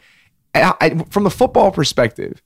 I, 0.56 0.74
I, 0.80 0.90
from 1.10 1.24
the 1.24 1.30
football 1.30 1.72
perspective, 1.72 2.42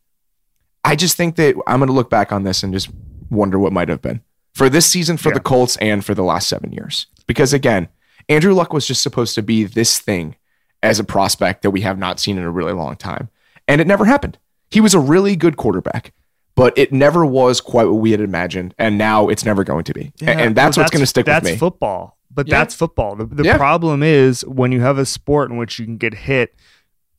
I 0.84 0.96
just 0.96 1.16
think 1.16 1.36
that 1.36 1.56
I'm 1.68 1.80
going 1.80 1.88
to 1.88 1.94
look 1.94 2.10
back 2.10 2.32
on 2.32 2.44
this 2.44 2.64
and 2.64 2.74
just 2.74 2.90
wonder 3.30 3.58
what 3.58 3.72
might 3.72 3.90
have 3.90 4.02
been 4.02 4.22
for 4.54 4.70
this 4.70 4.86
season 4.86 5.18
for 5.18 5.30
yeah. 5.30 5.36
the 5.36 5.40
Colts 5.40 5.78
and 5.78 6.04
for 6.04 6.14
the 6.14 6.24
last 6.24 6.48
seven 6.48 6.72
years. 6.72 7.08
Because 7.28 7.54
again, 7.54 7.88
Andrew 8.30 8.54
Luck 8.54 8.74
was 8.74 8.88
just 8.88 9.02
supposed 9.02 9.36
to 9.36 9.42
be 9.42 9.64
this 9.64 10.00
thing 10.00 10.36
as 10.84 11.00
a 11.00 11.04
prospect 11.04 11.64
that 11.64 11.72
we 11.72 11.82
have 11.82 11.98
not 11.98 12.20
seen 12.20 12.38
in 12.38 12.44
a 12.44 12.52
really 12.52 12.74
long 12.74 12.96
time. 12.96 13.30
And 13.68 13.82
it 13.82 13.88
never 13.88 14.06
happened. 14.06 14.38
He 14.70 14.82
was 14.82 14.94
a 14.94 15.00
really 15.00 15.36
good 15.36 15.56
quarterback, 15.56 16.14
but 16.56 16.78
it 16.78 16.92
never 16.92 17.26
was 17.26 17.62
quite 17.62 17.86
what 17.86 18.02
we 18.02 18.12
had 18.12 18.20
imagined. 18.20 18.76
And 18.78 18.98
now 18.98 19.30
it's 19.30 19.46
never 19.46 19.64
going 19.64 19.86
to 19.86 19.94
be. 19.94 20.12
Yeah, 20.20 20.32
and 20.32 20.56
that's 20.56 20.78
well, 20.78 20.84
what's 20.84 20.92
going 20.92 21.02
to 21.02 21.08
stick 21.08 21.26
with 21.26 21.44
me. 21.44 21.52
That's 21.52 21.60
football. 21.60 22.18
But 22.30 22.48
yeah. 22.48 22.60
that's 22.60 22.76
football. 22.76 23.16
The, 23.16 23.26
the 23.26 23.44
yeah. 23.44 23.58
problem 23.58 24.04
is 24.04 24.46
when 24.46 24.72
you 24.72 24.82
have 24.82 24.98
a 24.98 25.06
sport 25.06 25.50
in 25.50 25.58
which 25.58 25.80
you 25.80 25.86
can 25.86 25.98
get 25.98 26.14
hit, 26.14 26.56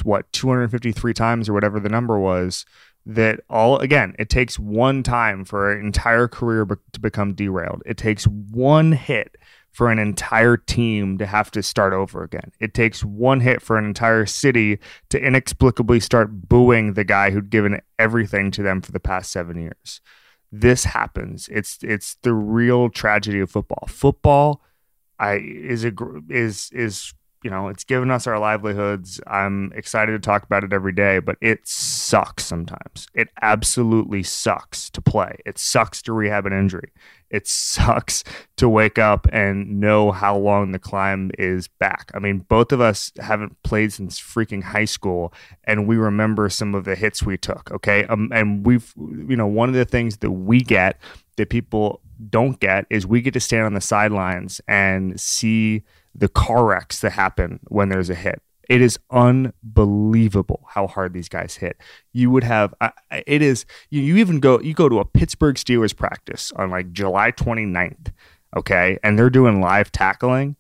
what, 0.03 0.31
253 0.33 1.15
times 1.15 1.49
or 1.49 1.53
whatever 1.55 1.81
the 1.81 1.89
number 1.89 2.19
was, 2.19 2.67
that 3.07 3.41
all, 3.49 3.79
again, 3.79 4.15
it 4.19 4.29
takes 4.29 4.59
one 4.59 5.03
time 5.03 5.45
for 5.45 5.73
an 5.73 5.87
entire 5.87 6.27
career 6.27 6.65
be- 6.65 6.75
to 6.93 7.01
become 7.01 7.33
derailed. 7.33 7.83
It 7.87 7.97
takes 7.97 8.27
one 8.27 8.93
hit 8.93 9.37
for 9.75 9.91
an 9.91 9.99
entire 9.99 10.57
team 10.57 11.19
to 11.19 11.27
have 11.27 11.51
to 11.51 11.61
start 11.61 11.93
over 11.93 12.23
again. 12.23 12.53
It 12.61 12.75
takes 12.75 13.05
one 13.05 13.41
hit 13.41 13.61
for 13.61 13.77
an 13.77 13.85
entire 13.85 14.25
city 14.25 14.79
to 15.11 15.21
inexplicably 15.21 15.99
start 15.99 16.49
booing 16.49 16.95
the 16.95 17.03
guy 17.03 17.31
who'd 17.31 17.51
given 17.51 17.81
everything 17.99 18.53
to 18.53 18.63
them 18.63 18.81
for 18.81 18.93
the 18.93 19.01
past 19.01 19.33
7 19.33 19.61
years. 19.61 20.01
This 20.53 20.85
happens. 20.85 21.49
It's 21.51 21.79
it's 21.83 22.17
the 22.23 22.33
real 22.33 22.89
tragedy 22.89 23.41
of 23.41 23.51
football. 23.51 23.89
Football 23.89 24.63
I 25.19 25.35
is 25.35 25.85
a 25.85 25.93
is 26.29 26.71
is 26.73 27.13
you 27.45 27.51
know, 27.51 27.69
it's 27.69 27.85
given 27.85 28.11
us 28.11 28.27
our 28.27 28.39
livelihoods. 28.39 29.21
I'm 29.27 29.71
excited 29.75 30.13
to 30.13 30.19
talk 30.19 30.45
about 30.45 30.65
it 30.65 30.73
every 30.73 30.93
day, 30.93 31.19
but 31.19 31.37
it 31.43 31.69
sucks 31.69 32.43
sometimes. 32.43 33.07
It 33.13 33.29
absolutely 33.43 34.23
sucks 34.23 34.89
to 34.91 35.03
play. 35.03 35.37
It 35.45 35.59
sucks 35.59 36.01
to 36.03 36.15
rehab 36.15 36.47
an 36.47 36.55
injury. 36.55 36.91
It 37.29 37.47
sucks 37.47 38.25
to 38.57 38.67
wake 38.67 38.99
up 38.99 39.27
and 39.31 39.79
know 39.79 40.11
how 40.11 40.39
long 40.39 40.73
the 40.73 40.79
climb 40.79 41.33
is 41.39 41.69
back. 41.69 42.11
I 42.15 42.19
mean, 42.19 42.39
both 42.49 42.73
of 42.73 42.81
us 42.81 43.13
haven't 43.19 43.63
played 43.63 43.93
since 43.93 44.19
freaking 44.19 44.63
high 44.63 44.87
school, 44.87 45.35
and 45.65 45.87
we 45.87 45.99
remember 45.99 46.49
some 46.49 46.75
of 46.75 46.85
the 46.85 46.95
hits 46.95 47.25
we 47.25 47.37
took. 47.37 47.71
Okay. 47.73 48.07
Um, 48.07 48.31
and 48.33 48.65
we've, 48.65 48.95
you 48.97 49.37
know, 49.37 49.47
one 49.47 49.69
of 49.69 49.75
the 49.75 49.85
things 49.85 50.17
that 50.19 50.31
we 50.31 50.61
get 50.61 50.99
that 51.37 51.51
people 51.51 52.01
don't 52.31 52.59
get 52.59 52.87
is 52.89 53.07
we 53.07 53.21
get 53.21 53.35
to 53.35 53.41
stand 53.41 53.67
on 53.67 53.75
the 53.75 53.83
sidelines 53.83 54.63
and 54.67 55.21
see 55.21 55.83
the 56.15 56.29
car 56.29 56.65
wrecks 56.65 57.01
that 57.01 57.11
happen 57.11 57.61
when 57.69 57.89
there's 57.89 58.11
a 58.11 58.15
hit. 58.15 58.41
It 58.69 58.81
is 58.81 58.99
unbelievable 59.11 60.65
how 60.71 60.87
hard 60.87 61.13
these 61.13 61.29
guys 61.29 61.57
hit. 61.57 61.77
You 62.13 62.31
would 62.31 62.45
have 62.45 62.75
it 63.27 63.43
is 63.43 63.67
you, 63.91 64.01
you 64.01 64.17
even 64.17 64.41
go 64.41 64.61
you 64.61 64.73
go 64.75 64.89
to 64.89 65.01
a 65.01 65.05
Pittsburgh 65.05 65.57
Steelers 65.57 65.95
practice 65.95 66.51
on 66.57 66.71
like 66.71 66.93
July 66.93 67.31
29th, 67.33 68.13
okay? 68.57 68.99
And 69.03 69.19
they're 69.19 69.31
doing 69.31 69.61
live 69.61 69.93
tackling 69.93 70.57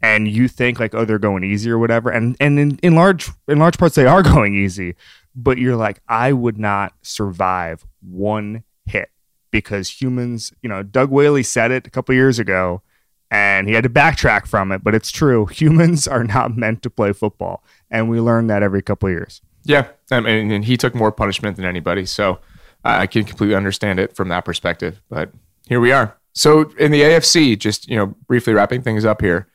and 0.00 0.28
you 0.28 0.48
think 0.48 0.80
like 0.80 0.94
oh 0.94 1.04
they're 1.04 1.18
going 1.18 1.44
easy 1.44 1.70
or 1.70 1.78
whatever 1.78 2.10
and 2.10 2.36
and 2.40 2.58
in, 2.58 2.78
in 2.82 2.94
large 2.94 3.30
in 3.48 3.58
large 3.58 3.76
parts 3.76 3.96
they 3.96 4.06
are 4.06 4.22
going 4.34 4.54
easy, 4.54 4.94
but 5.34 5.58
you're 5.58 5.76
like 5.76 6.00
I 6.08 6.32
would 6.32 6.58
not 6.58 6.94
survive 7.02 7.84
one 8.00 8.64
hit 8.86 9.10
because 9.50 10.00
humans, 10.00 10.52
you 10.62 10.70
know, 10.70 10.82
Doug 10.82 11.10
Whaley 11.10 11.42
said 11.42 11.70
it 11.70 11.86
a 11.86 11.90
couple 11.90 12.14
years 12.14 12.38
ago 12.38 12.82
and 13.30 13.68
he 13.68 13.74
had 13.74 13.84
to 13.84 13.90
backtrack 13.90 14.46
from 14.46 14.72
it, 14.72 14.84
but 14.84 14.94
it's 14.94 15.10
true. 15.10 15.46
Humans 15.52 16.06
are 16.06 16.24
not 16.24 16.56
meant 16.56 16.82
to 16.82 16.90
play 16.90 17.12
football, 17.12 17.62
and 17.90 18.08
we 18.08 18.20
learn 18.20 18.46
that 18.48 18.62
every 18.62 18.82
couple 18.82 19.08
of 19.08 19.12
years. 19.12 19.40
Yeah, 19.64 19.88
I 20.10 20.20
mean, 20.20 20.50
and 20.52 20.64
he 20.64 20.76
took 20.76 20.94
more 20.94 21.10
punishment 21.10 21.56
than 21.56 21.64
anybody, 21.64 22.06
so 22.06 22.38
I 22.84 23.06
can 23.06 23.24
completely 23.24 23.56
understand 23.56 23.98
it 23.98 24.14
from 24.14 24.28
that 24.28 24.44
perspective. 24.44 25.00
But 25.08 25.32
here 25.66 25.80
we 25.80 25.90
are. 25.90 26.16
So 26.34 26.70
in 26.78 26.92
the 26.92 27.00
AFC, 27.00 27.58
just 27.58 27.88
you 27.88 27.96
know, 27.96 28.06
briefly 28.28 28.52
wrapping 28.52 28.82
things 28.82 29.04
up 29.04 29.20
here, 29.20 29.48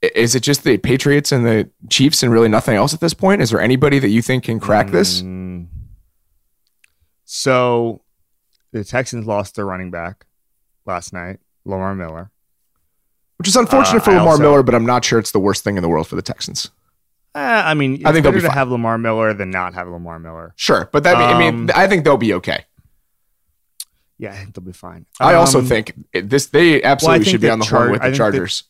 is 0.00 0.34
it 0.34 0.40
just 0.40 0.64
the 0.64 0.78
Patriots 0.78 1.30
and 1.30 1.46
the 1.46 1.70
Chiefs 1.88 2.24
and 2.24 2.32
really 2.32 2.48
nothing 2.48 2.74
else 2.74 2.92
at 2.92 3.00
this 3.00 3.14
point? 3.14 3.40
Is 3.40 3.50
there 3.50 3.60
anybody 3.60 4.00
that 4.00 4.08
you 4.08 4.20
think 4.20 4.44
can 4.44 4.58
crack 4.58 4.90
this? 4.90 5.22
Mm. 5.22 5.68
So 7.24 8.02
the 8.72 8.82
Texans 8.82 9.26
lost 9.26 9.54
their 9.54 9.64
running 9.64 9.92
back 9.92 10.26
last 10.86 11.12
night, 11.12 11.38
Lamar 11.64 11.94
Miller 11.94 12.32
which 13.38 13.48
is 13.48 13.56
unfortunate 13.56 14.00
uh, 14.02 14.04
for 14.04 14.10
Lamar 14.12 14.28
also, 14.30 14.42
Miller, 14.42 14.62
but 14.62 14.74
I'm 14.74 14.86
not 14.86 15.04
sure 15.04 15.18
it's 15.18 15.32
the 15.32 15.40
worst 15.40 15.64
thing 15.64 15.76
in 15.76 15.82
the 15.82 15.88
world 15.88 16.06
for 16.06 16.16
the 16.16 16.22
Texans. 16.22 16.70
Uh, 17.34 17.38
I 17.64 17.74
mean, 17.74 17.94
it's 17.94 18.04
I 18.04 18.12
think 18.12 18.22
they'll 18.24 18.32
better 18.32 18.38
be 18.38 18.42
to 18.42 18.48
fine. 18.48 18.56
have 18.58 18.70
Lamar 18.70 18.98
Miller 18.98 19.32
than 19.34 19.50
not 19.50 19.74
have 19.74 19.88
Lamar 19.88 20.18
Miller. 20.18 20.52
Sure, 20.56 20.88
but 20.92 21.02
that 21.04 21.16
I 21.16 21.38
mean, 21.38 21.70
Um, 21.70 21.70
I 21.74 21.86
think 21.88 22.04
they'll 22.04 22.16
be 22.18 22.34
okay. 22.34 22.66
Yeah, 24.18 24.32
I 24.32 24.36
think 24.36 24.54
they'll 24.54 24.64
be 24.64 24.72
fine. 24.72 25.06
I 25.18 25.34
also 25.34 25.58
Um, 25.60 25.66
think 25.66 25.94
this 26.12 26.46
they 26.46 26.82
absolutely 26.82 27.24
think 27.24 27.30
should 27.32 27.40
be 27.40 27.50
on 27.50 27.58
the 27.58 27.64
Char- 27.64 27.78
horn 27.80 27.92
with 27.92 28.02
the 28.02 28.12
Chargers. 28.12 28.64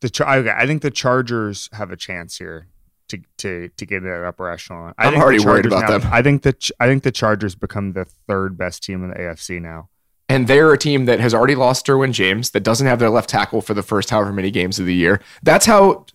the 0.00 0.10
Char- 0.10 0.36
okay, 0.38 0.54
I 0.56 0.66
think 0.66 0.82
the 0.82 0.90
Chargers 0.90 1.68
have 1.72 1.90
a 1.90 1.96
chance 1.96 2.36
here 2.36 2.68
to 3.08 3.18
to 3.38 3.68
to 3.76 3.86
get 3.86 4.02
that 4.04 4.24
upper 4.24 4.48
echelon. 4.50 4.94
I 4.98 5.06
I'm 5.06 5.12
think 5.14 5.22
already 5.24 5.44
worried 5.44 5.66
about 5.66 5.82
now- 5.88 5.98
them. 5.98 6.08
I 6.12 6.22
think 6.22 6.42
the 6.42 6.54
I 6.78 6.86
think 6.86 7.02
the 7.02 7.10
Chargers 7.10 7.54
become 7.54 7.92
the 7.94 8.04
third 8.04 8.56
best 8.56 8.82
team 8.84 9.02
in 9.02 9.10
the 9.10 9.16
AFC 9.16 9.58
now. 9.60 9.88
And 10.32 10.46
they're 10.48 10.72
a 10.72 10.78
team 10.78 11.04
that 11.04 11.20
has 11.20 11.34
already 11.34 11.54
lost 11.54 11.86
Derwin 11.86 12.12
James, 12.12 12.50
that 12.50 12.62
doesn't 12.62 12.86
have 12.86 12.98
their 12.98 13.10
left 13.10 13.28
tackle 13.28 13.60
for 13.60 13.74
the 13.74 13.82
first 13.82 14.08
however 14.08 14.32
many 14.32 14.50
games 14.50 14.78
of 14.78 14.86
the 14.86 14.94
year. 14.94 15.20
That's 15.42 15.66
how 15.66 16.06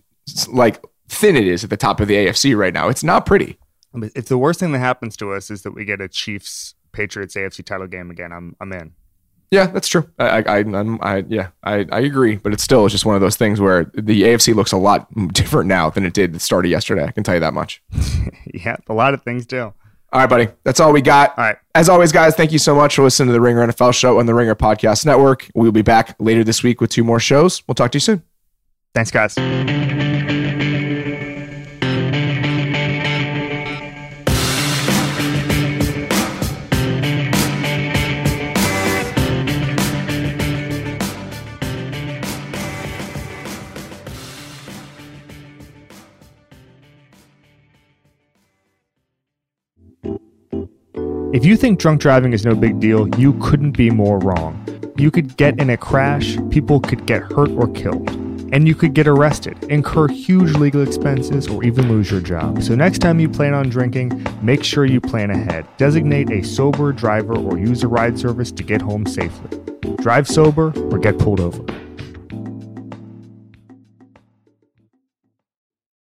like 0.50 0.84
thin 1.08 1.36
it 1.36 1.46
is 1.46 1.62
at 1.62 1.70
the 1.70 1.76
top 1.76 2.00
of 2.00 2.08
the 2.08 2.14
AFC 2.14 2.56
right 2.56 2.74
now. 2.74 2.88
It's 2.88 3.04
not 3.04 3.24
pretty. 3.26 3.58
If 3.94 4.26
the 4.26 4.36
worst 4.38 4.58
thing 4.60 4.72
that 4.72 4.80
happens 4.80 5.16
to 5.18 5.32
us 5.32 5.50
is 5.50 5.62
that 5.62 5.72
we 5.72 5.84
get 5.84 6.00
a 6.00 6.08
Chiefs 6.08 6.74
Patriots 6.92 7.36
AFC 7.36 7.64
title 7.64 7.86
game 7.86 8.10
again, 8.10 8.32
I'm 8.32 8.56
I'm 8.60 8.72
in. 8.72 8.92
Yeah, 9.50 9.66
that's 9.66 9.88
true. 9.88 10.10
I, 10.18 10.42
I, 10.42 10.56
I'm- 10.58 10.98
I 11.00 11.24
yeah, 11.28 11.48
I, 11.62 11.86
I 11.90 12.00
agree. 12.00 12.36
But 12.36 12.52
it's 12.52 12.62
still 12.62 12.86
just 12.88 13.06
one 13.06 13.14
of 13.14 13.20
those 13.22 13.36
things 13.36 13.60
where 13.60 13.84
the 13.94 14.22
AFC 14.22 14.54
looks 14.54 14.72
a 14.72 14.76
lot 14.76 15.06
different 15.32 15.68
now 15.68 15.88
than 15.90 16.04
it 16.04 16.12
did 16.12 16.32
the 16.34 16.40
start 16.40 16.64
of 16.66 16.70
yesterday. 16.70 17.04
I 17.04 17.12
can 17.12 17.22
tell 17.24 17.34
you 17.34 17.40
that 17.40 17.54
much. 17.54 17.82
yeah, 18.52 18.76
a 18.88 18.94
lot 18.94 19.14
of 19.14 19.22
things 19.22 19.46
do. 19.46 19.72
All 20.10 20.20
right, 20.20 20.28
buddy. 20.28 20.48
That's 20.64 20.80
all 20.80 20.92
we 20.92 21.02
got. 21.02 21.36
All 21.36 21.44
right. 21.44 21.56
As 21.74 21.88
always, 21.88 22.12
guys, 22.12 22.34
thank 22.34 22.50
you 22.50 22.58
so 22.58 22.74
much 22.74 22.96
for 22.96 23.02
listening 23.02 23.28
to 23.28 23.32
the 23.32 23.40
Ringer 23.40 23.66
NFL 23.66 23.92
show 23.94 24.18
on 24.18 24.26
the 24.26 24.34
Ringer 24.34 24.54
Podcast 24.54 25.04
Network. 25.04 25.48
We'll 25.54 25.72
be 25.72 25.82
back 25.82 26.16
later 26.18 26.44
this 26.44 26.62
week 26.62 26.80
with 26.80 26.90
two 26.90 27.04
more 27.04 27.20
shows. 27.20 27.62
We'll 27.68 27.74
talk 27.74 27.92
to 27.92 27.96
you 27.96 28.00
soon. 28.00 28.22
Thanks, 28.94 29.10
guys. 29.10 29.34
You 51.48 51.56
think 51.56 51.78
drunk 51.78 51.98
driving 51.98 52.34
is 52.34 52.44
no 52.44 52.54
big 52.54 52.78
deal, 52.78 53.08
you 53.18 53.32
couldn't 53.40 53.72
be 53.72 53.88
more 53.88 54.18
wrong. 54.18 54.62
You 54.98 55.10
could 55.10 55.34
get 55.38 55.58
in 55.58 55.70
a 55.70 55.78
crash, 55.78 56.36
people 56.50 56.78
could 56.78 57.06
get 57.06 57.22
hurt 57.22 57.48
or 57.52 57.68
killed, 57.68 58.10
and 58.52 58.68
you 58.68 58.74
could 58.74 58.92
get 58.92 59.08
arrested, 59.08 59.64
incur 59.64 60.08
huge 60.08 60.52
legal 60.56 60.82
expenses, 60.82 61.48
or 61.48 61.64
even 61.64 61.88
lose 61.88 62.10
your 62.10 62.20
job. 62.20 62.62
So, 62.62 62.74
next 62.74 62.98
time 62.98 63.18
you 63.18 63.30
plan 63.30 63.54
on 63.54 63.70
drinking, 63.70 64.26
make 64.42 64.62
sure 64.62 64.84
you 64.84 65.00
plan 65.00 65.30
ahead. 65.30 65.66
Designate 65.78 66.30
a 66.30 66.42
sober 66.42 66.92
driver 66.92 67.34
or 67.34 67.58
use 67.58 67.82
a 67.82 67.88
ride 67.88 68.18
service 68.18 68.52
to 68.52 68.62
get 68.62 68.82
home 68.82 69.06
safely. 69.06 69.58
Drive 70.02 70.28
sober 70.28 70.74
or 70.90 70.98
get 70.98 71.18
pulled 71.18 71.40
over. 71.40 71.64